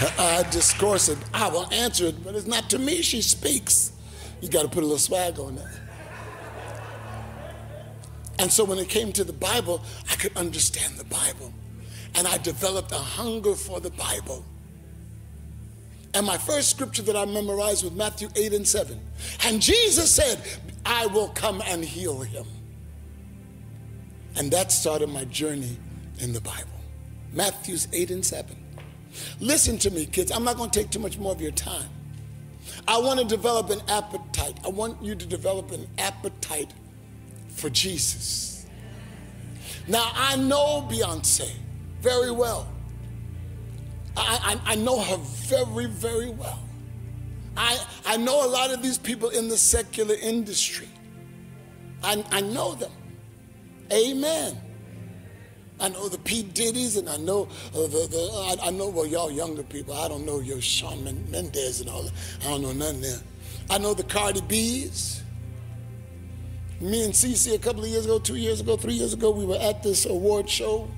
[0.00, 1.18] I discourse it.
[1.34, 3.92] I will answer it, but it's not to me she speaks.
[4.40, 5.80] You got to put a little swag on that.
[8.38, 11.52] And so when it came to the Bible, I could understand the Bible.
[12.14, 14.44] And I developed a hunger for the Bible.
[16.14, 18.98] And my first scripture that I memorized was Matthew 8 and 7.
[19.44, 20.40] And Jesus said,
[20.86, 22.46] I will come and heal him.
[24.36, 25.76] And that started my journey
[26.20, 26.68] in the Bible.
[27.32, 28.56] Matthew's 8 and 7.
[29.40, 30.30] Listen to me, kids.
[30.30, 31.88] I'm not going to take too much more of your time.
[32.86, 34.58] I want to develop an appetite.
[34.64, 36.72] I want you to develop an appetite
[37.48, 38.66] for Jesus.
[39.86, 41.50] Now, I know Beyonce
[42.00, 42.68] very well.
[44.16, 46.58] I, I, I, know her very, very well.
[47.56, 50.88] I, I know a lot of these people in the secular industry.
[52.02, 52.90] I, I know them.
[53.92, 54.60] Amen.
[55.80, 56.42] I know the P.
[56.42, 59.94] Diddy's and I know uh, the, the I, I, know, well, y'all younger people.
[59.94, 62.12] I don't know your Shawn Mendes and all that.
[62.42, 63.18] I don't know nothing there.
[63.70, 65.22] I know the Cardi B's.
[66.80, 69.44] Me and Cece a couple of years ago, two years ago, three years ago, we
[69.44, 70.88] were at this award show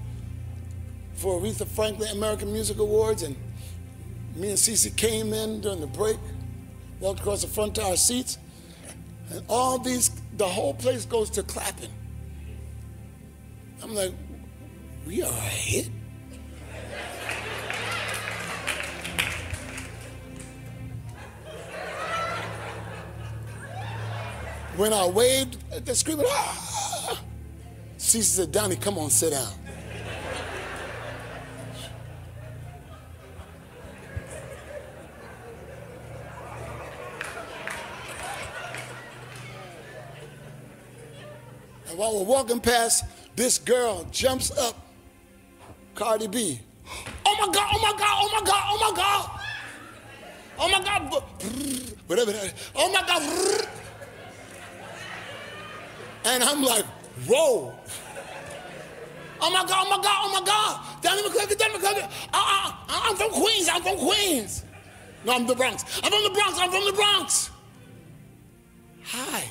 [1.14, 3.35] for Aretha Franklin American Music Awards, and
[4.35, 6.18] me and Cece came in during the break,
[7.01, 8.39] walked across the front to our seats,
[9.31, 11.91] and all these, the whole place goes to clapping.
[13.83, 14.12] I'm like,
[15.07, 15.90] we are hit.
[24.76, 27.22] When I waved, they're screaming, ah!
[27.98, 29.53] Cece said, Donnie, come on, sit down.
[41.88, 43.05] And while we're walking past,
[43.36, 44.89] this girl jumps up,
[46.01, 46.59] Cardi B.
[47.26, 49.40] Oh my God, oh my God, oh my God, oh my God.
[50.59, 51.22] Oh my God.
[52.07, 52.32] Whatever.
[52.74, 53.22] Oh my God.
[56.24, 56.86] And I'm like,
[57.28, 57.74] whoa.
[59.42, 61.03] Oh my God, oh my God, oh my God.
[61.03, 62.11] Donnie McClurkin, Donnie McClurkin.
[62.32, 64.64] Uh, I'm from Queens, I'm from Queens.
[65.26, 65.84] No, I'm the Bronx.
[66.03, 67.51] I'm from the Bronx, I'm from the Bronx.
[69.05, 69.44] Hi.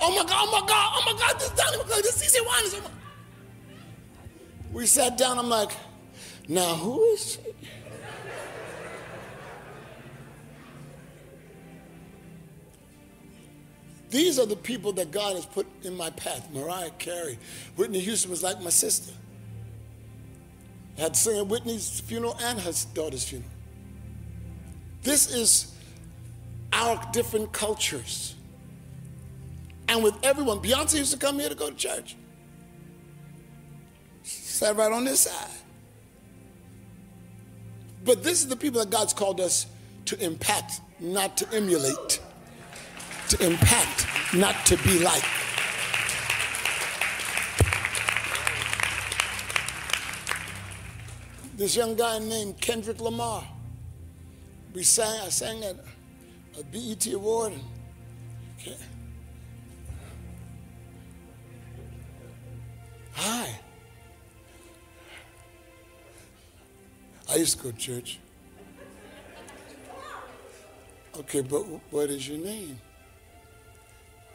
[0.00, 2.34] Oh my God, oh my God, oh my God, this is Donnie McClurkin, this is
[2.34, 2.74] CeCe Winans.
[2.74, 3.03] Oh
[4.74, 5.70] we sat down, I'm like,
[6.48, 7.54] now who is she?
[14.10, 16.48] These are the people that God has put in my path.
[16.52, 17.38] Mariah Carey.
[17.74, 19.12] Whitney Houston was like my sister.
[20.96, 23.50] I had to sing at Whitney's funeral and her daughter's funeral.
[25.02, 25.74] This is
[26.72, 28.36] our different cultures.
[29.88, 32.16] And with everyone, Beyonce used to come here to go to church.
[34.54, 35.50] Sat right on this side.
[38.04, 39.66] But this is the people that God's called us
[40.04, 42.20] to impact, not to emulate
[43.30, 45.24] to impact, not to be like.
[51.56, 53.44] This young guy named Kendrick Lamar.
[54.72, 55.76] We sang, I sang at
[56.60, 57.54] a BET award.
[57.54, 58.76] And,
[63.14, 63.63] Hi.
[67.30, 68.18] I used to go to church.
[71.16, 72.78] Okay, but what is your name?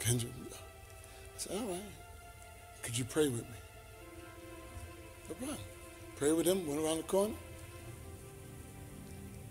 [0.00, 0.24] Kendra.
[0.24, 1.80] Uh, I said, all right.
[2.82, 3.56] Could you pray with me?
[5.28, 5.58] No problem.
[6.16, 7.34] Pray with him, went around the corner.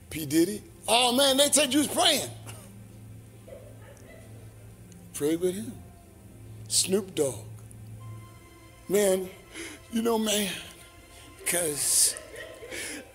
[0.10, 0.26] P.
[0.26, 0.64] Diddy.
[0.88, 2.30] Oh man, they said you was praying.
[5.14, 5.72] Pray with him.
[6.68, 7.36] Snoop Dogg.
[8.88, 9.30] Man,
[9.92, 10.52] you know, man,
[11.38, 12.16] because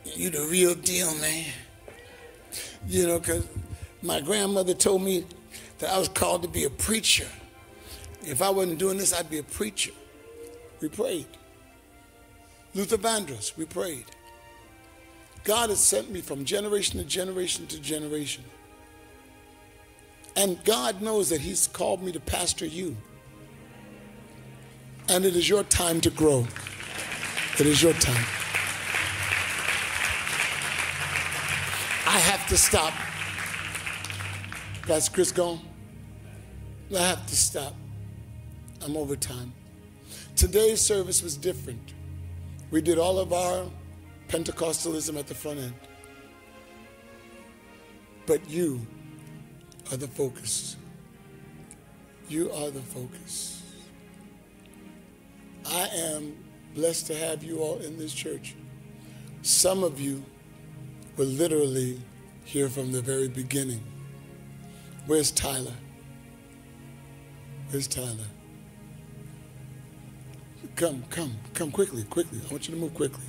[0.04, 1.46] you the real deal, man.
[2.86, 3.46] You know, because
[4.02, 5.24] my grandmother told me
[5.78, 7.26] that I was called to be a preacher.
[8.22, 9.92] If I wasn't doing this, I'd be a preacher.
[10.80, 11.26] We prayed.
[12.74, 14.06] Luther Vandross, we prayed.
[15.44, 18.44] God has sent me from generation to generation to generation.
[20.36, 22.96] And God knows that He's called me to pastor you.
[25.08, 26.46] And it is your time to grow.
[27.58, 28.24] It is your time.
[32.14, 32.94] I have to stop.
[34.86, 35.58] Pastor Chris gone?
[36.96, 37.74] I have to stop.
[38.82, 39.52] I'm over time.
[40.36, 41.92] Today's service was different.
[42.70, 43.68] We did all of our
[44.28, 45.74] Pentecostalism at the front end.
[48.26, 48.86] But you
[49.90, 50.76] are the focus.
[52.28, 53.60] You are the focus.
[55.66, 56.36] I am
[56.76, 58.54] blessed to have you all in this church.
[59.42, 60.24] Some of you
[61.16, 62.00] were literally
[62.44, 63.82] here from the very beginning.
[65.06, 65.74] Where's Tyler?
[67.70, 68.26] Where's Tyler?
[70.76, 72.40] Come, come, come quickly, quickly.
[72.44, 73.24] I want you to move quickly.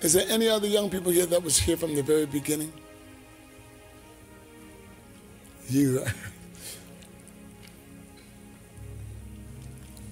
[0.00, 2.72] Is there any other young people here that was here from the very beginning?
[5.68, 6.04] You.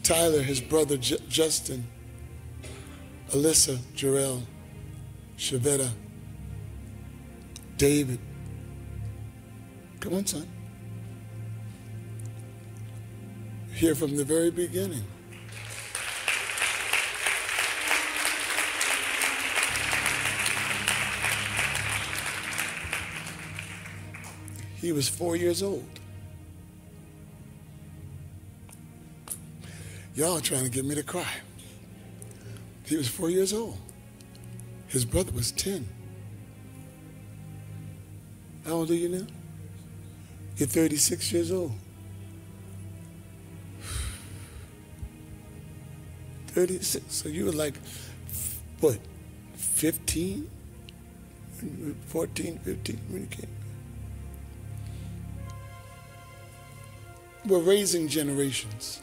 [0.03, 1.87] Tyler, his brother J- Justin,
[3.31, 4.43] Alyssa, Jarrell,
[5.39, 5.89] Shavetta,
[7.77, 8.19] David.
[10.01, 10.49] Come on, son.
[13.73, 15.05] Here from the very beginning.
[24.81, 25.85] He was four years old.
[30.17, 31.33] Y'all trying to get me to cry.
[32.91, 33.79] He was four years old.
[34.89, 35.87] His brother was 10.
[38.67, 39.27] How old are you now?
[40.57, 41.71] You're 36 years old.
[46.49, 47.15] 36.
[47.15, 47.75] So you were like,
[48.81, 48.99] what,
[49.55, 50.51] 15?
[52.07, 53.47] 14, 15 when you came?
[57.47, 59.01] We're raising generations.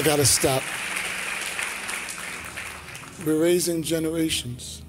[0.00, 0.62] I gotta stop.
[3.26, 4.80] We're raising generations,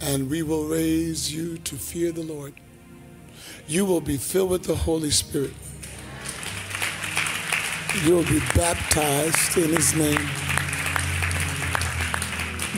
[0.00, 2.54] and we will raise you to fear the Lord.
[3.68, 5.54] You will be filled with the Holy Spirit.
[8.02, 10.28] You will be baptized in His name.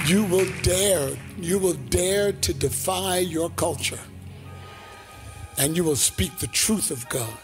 [0.05, 4.01] You will dare, you will dare to defy your culture,
[5.57, 7.39] and you will speak the truth of God.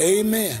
[0.00, 0.58] Amen.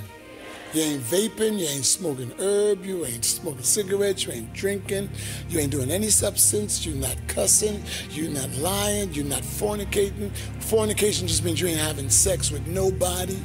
[0.74, 5.08] You ain't vaping, you ain't smoking herb, you ain't smoking cigarettes, you ain't drinking,
[5.48, 10.32] you ain't doing any substance, you're not cussing, you're not lying, you're not fornicating.
[10.58, 13.38] Fornication just means you ain't having sex with nobody.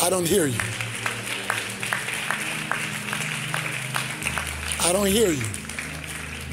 [0.00, 0.60] I don't hear you.
[4.82, 5.44] I don't hear you.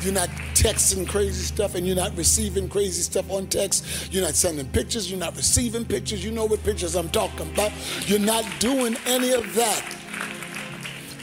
[0.02, 4.12] You're not texting crazy stuff and you're not receiving crazy stuff on text.
[4.12, 5.10] You're not sending pictures.
[5.10, 6.26] You're not receiving pictures.
[6.26, 7.72] You know what pictures I'm talking about.
[8.08, 9.96] You're not doing any of that.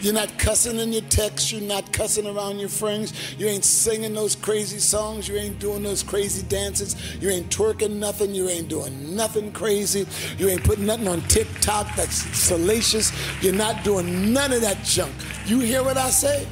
[0.01, 1.51] You're not cussing in your text.
[1.51, 3.35] You're not cussing around your friends.
[3.39, 5.27] You ain't singing those crazy songs.
[5.27, 6.95] You ain't doing those crazy dances.
[7.17, 8.35] You ain't twerking nothing.
[8.35, 10.07] You ain't doing nothing crazy.
[10.37, 13.13] You ain't putting nothing on TikTok that's salacious.
[13.43, 15.13] You're not doing none of that junk.
[15.47, 16.47] You hear what I say?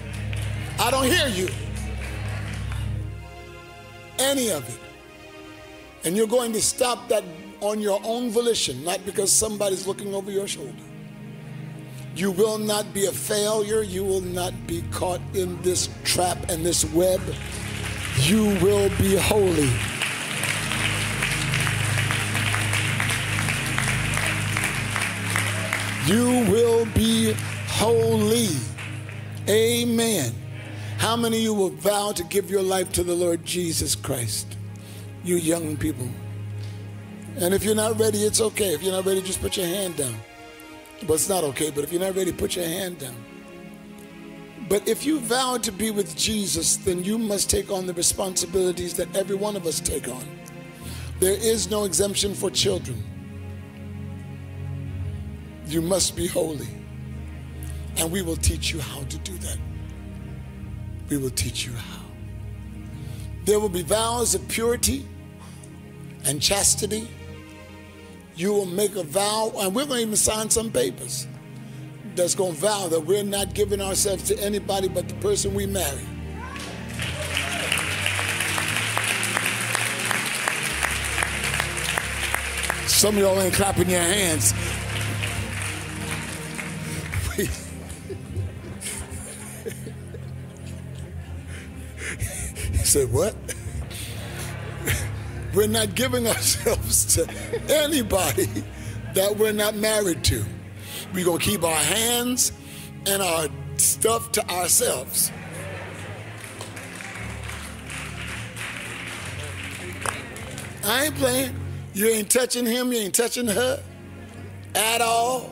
[0.79, 1.49] I don't hear you
[4.23, 4.81] any of it.
[6.05, 7.25] And you're going to stop that
[7.61, 10.73] on your own volition, not because somebody's looking over your shoulder.
[12.15, 13.83] You will not be a failure.
[13.83, 17.21] You will not be caught in this trap and this web.
[18.19, 19.71] You will be holy.
[26.05, 27.35] You will be
[27.69, 28.49] holy.
[29.49, 30.42] Amen.
[31.03, 34.57] How many of you will vow to give your life to the Lord Jesus Christ?
[35.25, 36.09] You young people.
[37.39, 38.73] And if you're not ready, it's okay.
[38.73, 40.15] If you're not ready, just put your hand down.
[41.05, 43.17] But it's not okay, but if you're not ready, put your hand down.
[44.69, 48.95] But if you vow to be with Jesus, then you must take on the responsibilities
[48.95, 50.25] that every one of us take on.
[51.19, 53.03] There is no exemption for children.
[55.67, 56.69] You must be holy.
[57.97, 59.59] And we will teach you how to do that
[61.13, 62.01] we will teach you how.
[63.45, 65.07] There will be vows of purity
[66.25, 67.07] and chastity.
[68.35, 71.27] You will make a vow, and we're going to even sign some papers
[72.15, 75.67] that's going to vow that we're not giving ourselves to anybody but the person we
[75.67, 76.01] marry.
[82.87, 84.55] Some of y'all ain't clapping your hands.
[92.93, 93.35] said, What?
[95.55, 97.27] We're not giving ourselves to
[97.71, 98.49] anybody
[99.15, 100.45] that we're not married to.
[101.15, 102.53] We're going to keep our hands
[103.07, 105.31] and our stuff to ourselves.
[110.85, 111.55] I ain't playing.
[111.95, 113.83] You ain't touching him, you ain't touching her
[114.75, 115.51] at all.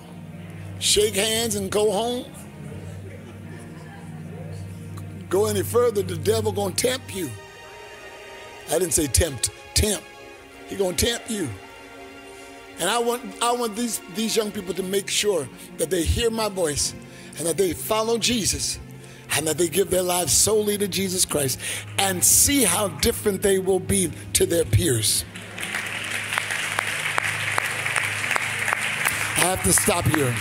[0.78, 2.24] Shake hands and go home.
[5.31, 7.31] Go any further, the devil gonna tempt you.
[8.68, 10.05] I didn't say tempt, tempt.
[10.68, 11.49] He gonna tempt you.
[12.81, 16.31] And I want I want these these young people to make sure that they hear
[16.31, 16.95] my voice
[17.39, 18.78] and that they follow Jesus
[19.37, 21.61] and that they give their lives solely to Jesus Christ
[21.99, 25.24] and see how different they will be to their peers.
[29.37, 30.35] I have to stop here.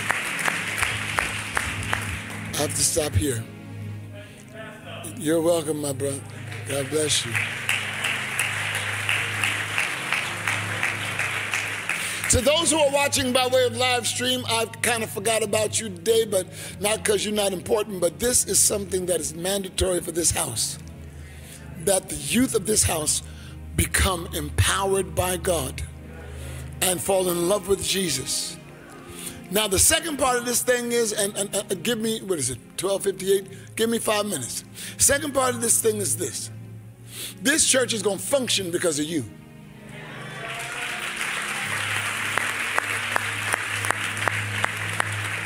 [2.54, 3.44] I have to stop here.
[5.20, 6.22] You're welcome, my brother.
[6.70, 7.34] God bless you.
[12.30, 15.78] To those who are watching by way of live stream, I kind of forgot about
[15.78, 16.48] you today, but
[16.80, 20.80] not because you're not important, but this is something that is mandatory for this house.
[21.84, 23.22] That the youth of this house
[23.76, 25.82] become empowered by God
[26.82, 28.56] and fall in love with Jesus
[29.52, 32.52] now, the second part of this thing is, and, and, and give me, what is
[32.52, 33.48] it, 1258?
[33.80, 34.66] Give me five minutes.
[34.98, 36.52] Second part of this thing is this
[37.42, 39.22] this church is going to function because of you.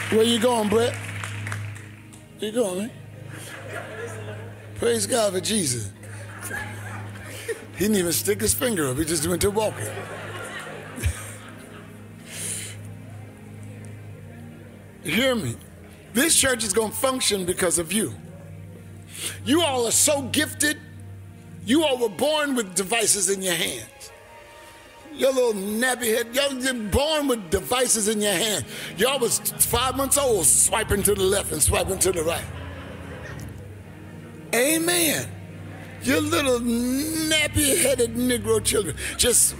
[0.10, 0.96] Where you going, Brett?
[2.40, 2.92] Where you going, man?
[4.78, 5.92] Praise God for Jesus.
[7.74, 8.98] He didn't even stick his finger up.
[8.98, 9.86] He just went to walking.
[15.04, 15.56] Hear me.
[16.14, 18.16] This church is going to function because of you.
[19.46, 20.78] You all are so gifted.
[21.66, 24.12] You all were born with devices in your hands.
[25.14, 28.66] Your little nappy head, y'all been born with devices in your hand.
[28.98, 32.46] Y'all was five months old, swiping to the left and swiping to the right.
[34.56, 35.28] Amen.
[36.02, 39.56] Your little nappy headed Negro children, just,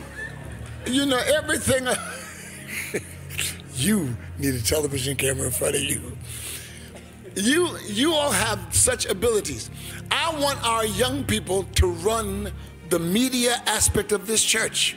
[0.88, 1.88] you know, everything.
[3.76, 6.16] You need a television camera in front of you.
[7.36, 9.70] You, you all have such abilities.
[10.12, 12.52] I want our young people to run
[12.90, 14.96] the media aspect of this church.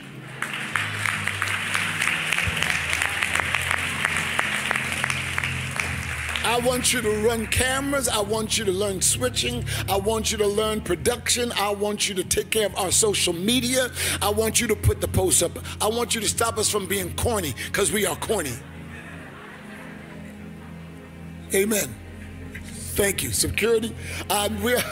[6.44, 8.08] I want you to run cameras.
[8.08, 9.64] I want you to learn switching.
[9.88, 11.52] I want you to learn production.
[11.52, 13.90] I want you to take care of our social media.
[14.22, 15.58] I want you to put the posts up.
[15.80, 18.54] I want you to stop us from being corny because we are corny.
[21.52, 22.05] Amen.
[22.96, 23.30] Thank you.
[23.30, 23.94] Security.
[24.30, 24.82] Um, we're,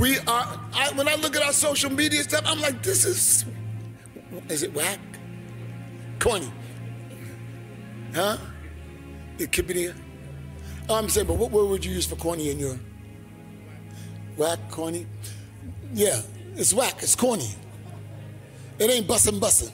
[0.00, 3.44] we are, I, when I look at our social media stuff, I'm like, this is,
[4.48, 4.98] is it whack?
[6.18, 6.50] Corny.
[8.14, 8.38] Huh?
[9.38, 9.94] It could be there.
[10.88, 12.78] Oh, I'm saying, but what word would you use for corny in your
[14.38, 15.06] whack, corny?
[15.92, 16.22] Yeah,
[16.56, 17.50] it's whack, it's corny.
[18.78, 19.70] It ain't bussin' bussin'.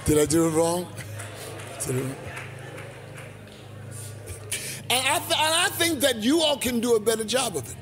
[0.06, 0.86] Did I do it wrong?
[4.94, 7.68] And I, th- and I think that you all can do a better job of
[7.68, 7.76] it.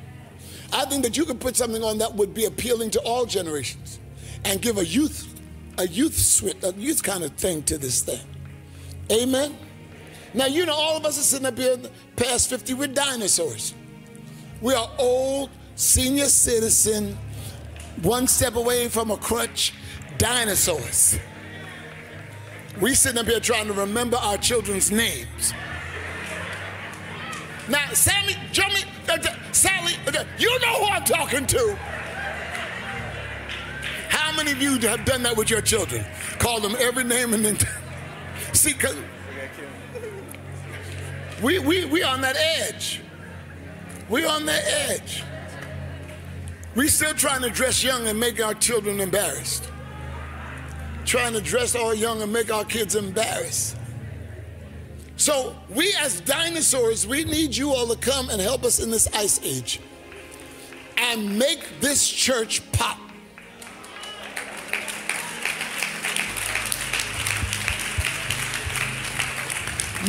[0.72, 4.00] I think that you could put something on that would be appealing to all generations
[4.46, 5.28] and give a youth,
[5.76, 8.24] a youth switch, a youth kind of thing to this thing.
[9.12, 9.54] Amen.
[10.32, 11.76] Now you know all of us are sitting up here
[12.16, 13.74] past 50, we're dinosaurs.
[14.62, 17.18] We are old, senior citizen,
[18.00, 19.74] one step away from a crutch,
[20.16, 21.18] dinosaurs.
[22.80, 25.52] We sitting up here trying to remember our children's names.
[27.72, 29.18] Now, Sammy, Jimmy, uh,
[29.52, 31.78] Sally, uh, you know who I'm talking to.
[34.10, 36.04] How many of you have done that with your children?
[36.38, 37.56] Call them every name and then
[38.52, 38.94] see, cause
[41.42, 43.00] we we we on that edge.
[44.10, 45.24] We on that edge.
[46.74, 49.72] We still trying to dress young and make our children embarrassed
[51.04, 53.76] trying to dress all young and make our kids embarrassed.
[55.22, 59.06] So, we as dinosaurs, we need you all to come and help us in this
[59.14, 59.78] ice age
[60.96, 62.98] and make this church pop.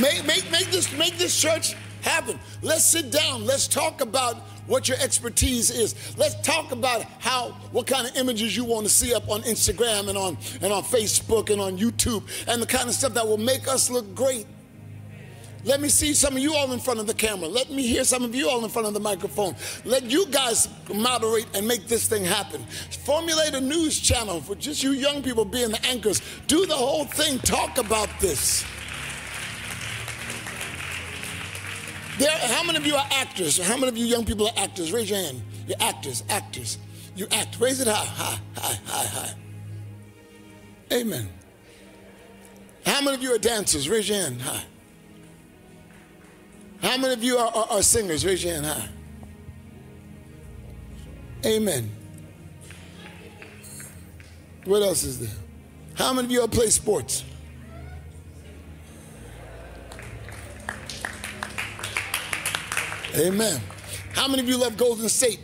[0.01, 2.39] Make, make, make, this, make this church happen.
[2.63, 3.45] Let's sit down.
[3.45, 6.17] Let's talk about what your expertise is.
[6.17, 10.09] Let's talk about how what kind of images you want to see up on Instagram
[10.09, 13.37] and on and on Facebook and on YouTube and the kind of stuff that will
[13.37, 14.47] make us look great.
[15.65, 17.47] Let me see some of you all in front of the camera.
[17.47, 19.55] Let me hear some of you all in front of the microphone.
[19.85, 22.65] Let you guys moderate and make this thing happen.
[23.05, 26.21] Formulate a news channel for just you young people being the anchors.
[26.47, 27.39] Do the whole thing.
[27.39, 28.65] Talk about this.
[32.19, 33.57] There, how many of you are actors?
[33.57, 34.91] How many of you young people are actors?
[34.91, 35.41] Raise your hand.
[35.67, 36.77] You're actors, actors.
[37.15, 37.59] You act.
[37.59, 39.33] Raise it high, high, high, high, high.
[40.91, 41.29] Amen.
[42.85, 43.87] How many of you are dancers?
[43.87, 44.63] Raise your hand high.
[46.83, 48.25] How many of you are, are, are singers?
[48.25, 48.89] Raise your hand high.
[51.45, 51.89] Amen.
[54.65, 55.35] What else is there?
[55.95, 57.23] How many of you all play sports?
[63.15, 63.61] Amen.
[64.13, 65.39] How many of you love Golden State?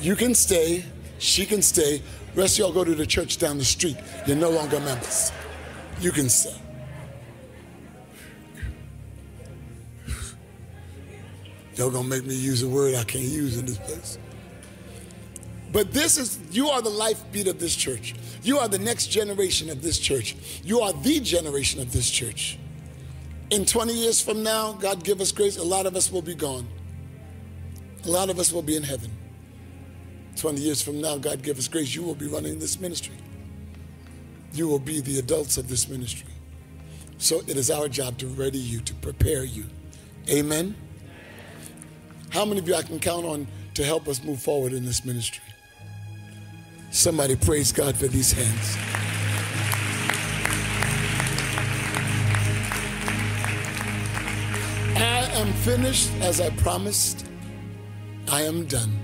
[0.00, 0.84] You can stay.
[1.18, 2.02] She can stay.
[2.36, 3.96] Rest of y'all go to the church down the street.
[4.26, 5.32] You're no longer members.
[6.00, 6.54] You can stay.
[11.76, 14.18] Y'all gonna make me use a word I can't use in this place.
[15.72, 18.14] But this is, you are the life beat of this church.
[18.42, 20.36] You are the next generation of this church.
[20.62, 22.58] You are the generation of this church.
[23.50, 26.34] In 20 years from now, God give us grace, a lot of us will be
[26.34, 26.66] gone.
[28.04, 29.10] A lot of us will be in heaven.
[30.36, 33.16] 20 years from now, God give us grace, you will be running this ministry.
[34.52, 36.28] You will be the adults of this ministry.
[37.16, 39.64] So it is our job to ready you, to prepare you.
[40.28, 40.74] Amen.
[42.32, 45.04] How many of you I can count on to help us move forward in this
[45.04, 45.44] ministry?
[46.90, 48.76] Somebody praise God for these hands.
[54.96, 57.26] I am finished as I promised.
[58.30, 58.98] I am done.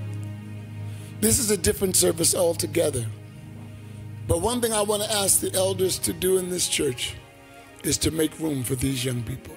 [1.21, 3.05] This is a different service altogether.
[4.27, 7.15] But one thing I want to ask the elders to do in this church
[7.85, 9.55] is to make room for these young people.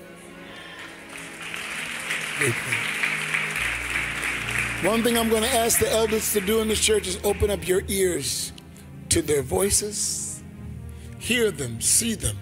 [4.84, 7.52] One thing I'm going to ask the elders to do in this church is open
[7.52, 8.52] up your ears
[9.10, 10.42] to their voices,
[11.20, 12.36] hear them, see them,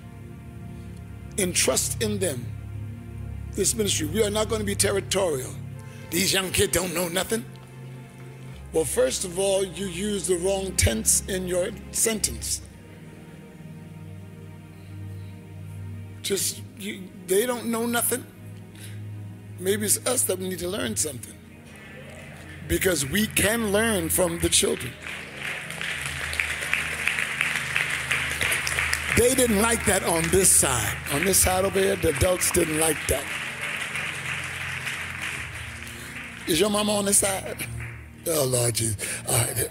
[1.38, 2.46] entrust in them
[3.60, 4.08] this ministry.
[4.08, 5.54] We are not going to be territorial.
[6.12, 7.44] These young kids don't know nothing.
[8.72, 12.62] Well, first of all, you use the wrong tense in your sentence.
[16.22, 18.26] Just, you, they don't know nothing.
[19.60, 21.34] Maybe it's us that we need to learn something.
[22.70, 24.94] Because we can learn from the children.
[29.18, 30.96] They didn't like that on this side.
[31.12, 33.26] On this side over here, the adults didn't like that.
[36.48, 37.68] Is your mama on this side?
[38.28, 38.98] Oh Lord Jesus.
[39.28, 39.70] All right.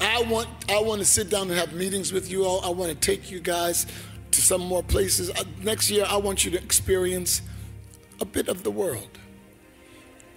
[0.00, 2.64] I want I want to sit down and have meetings with you all.
[2.64, 3.86] I want to take you guys
[4.30, 5.30] to some more places.
[5.30, 7.42] Uh, next year I want you to experience
[8.20, 9.18] a bit of the world.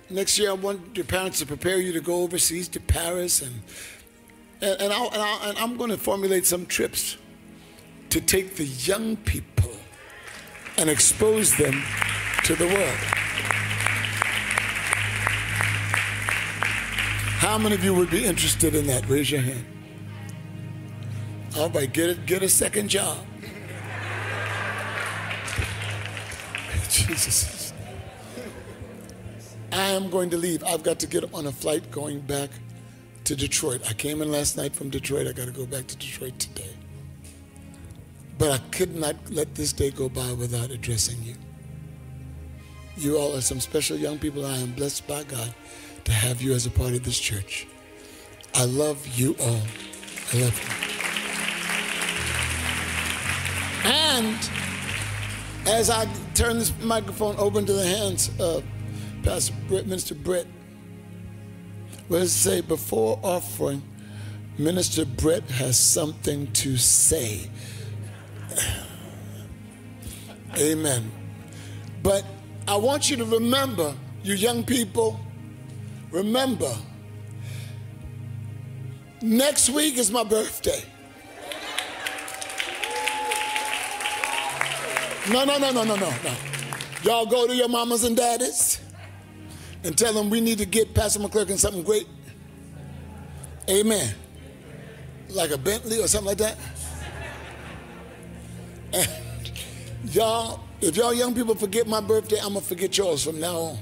[0.10, 3.62] Next year I want your parents to prepare you to go overseas to Paris and
[4.62, 7.18] and, and, I'll, and, I'll, and I'm going to formulate some trips
[8.10, 9.72] to take the young people
[10.78, 11.84] and expose them
[12.46, 13.00] to the world.
[17.40, 19.08] How many of you would be interested in that?
[19.10, 19.66] Raise your hand.
[21.58, 23.18] All right, get it, get a second job.
[26.90, 27.55] Jesus.
[29.76, 30.64] I am going to leave.
[30.64, 32.50] I've got to get on a flight going back
[33.26, 33.82] to Detroit.
[33.90, 35.28] I came in last night from Detroit.
[35.28, 36.70] I got to go back to Detroit today.
[38.38, 41.36] But I could not let this day go by without addressing you.
[42.96, 44.46] You all are some special young people.
[44.46, 45.54] I am blessed by God
[46.06, 47.68] to have you as a part of this church.
[48.54, 49.62] I love you all.
[50.32, 50.70] I love you.
[53.92, 54.50] And
[55.68, 58.64] as I turn this microphone open to the hands of
[59.26, 60.48] Pastor Britt, Minister Britt,
[62.10, 62.62] let's say?
[62.62, 63.82] Before offering,
[64.58, 67.50] Minister Britt has something to say.
[70.58, 71.12] Amen.
[72.04, 72.24] But
[72.68, 75.20] I want you to remember, you young people,
[76.16, 76.74] Remember,
[79.22, 80.82] next week is my birthday.
[85.30, 86.36] No, no, no, no, no, no, no.
[87.04, 88.85] Y'all go to your mamas and daddies
[89.86, 92.08] and tell them we need to get Pastor McClurkin something great.
[93.70, 94.16] Amen.
[95.30, 96.58] Like a Bentley or something like that.
[98.94, 99.10] And
[100.14, 103.78] y'all, if y'all young people forget my birthday, I'm gonna forget yours from now on.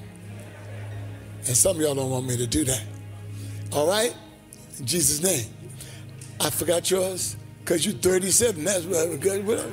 [1.48, 2.84] And some of y'all don't want me to do that.
[3.72, 4.14] All right?
[4.80, 5.54] In Jesus' name.
[6.40, 8.64] I forgot yours because you're 37.
[8.64, 9.46] That's good.
[9.46, 9.72] Whatever.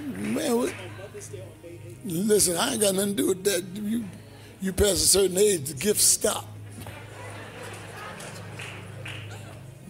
[0.00, 0.74] Man, what?
[2.04, 3.62] Listen, I ain't got nothing to do with that.
[3.74, 4.04] You,
[4.64, 6.46] you pass a certain age, the gifts stop.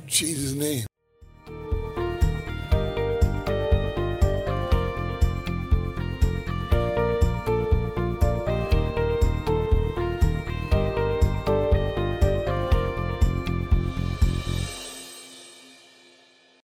[0.07, 0.85] Jesus' name.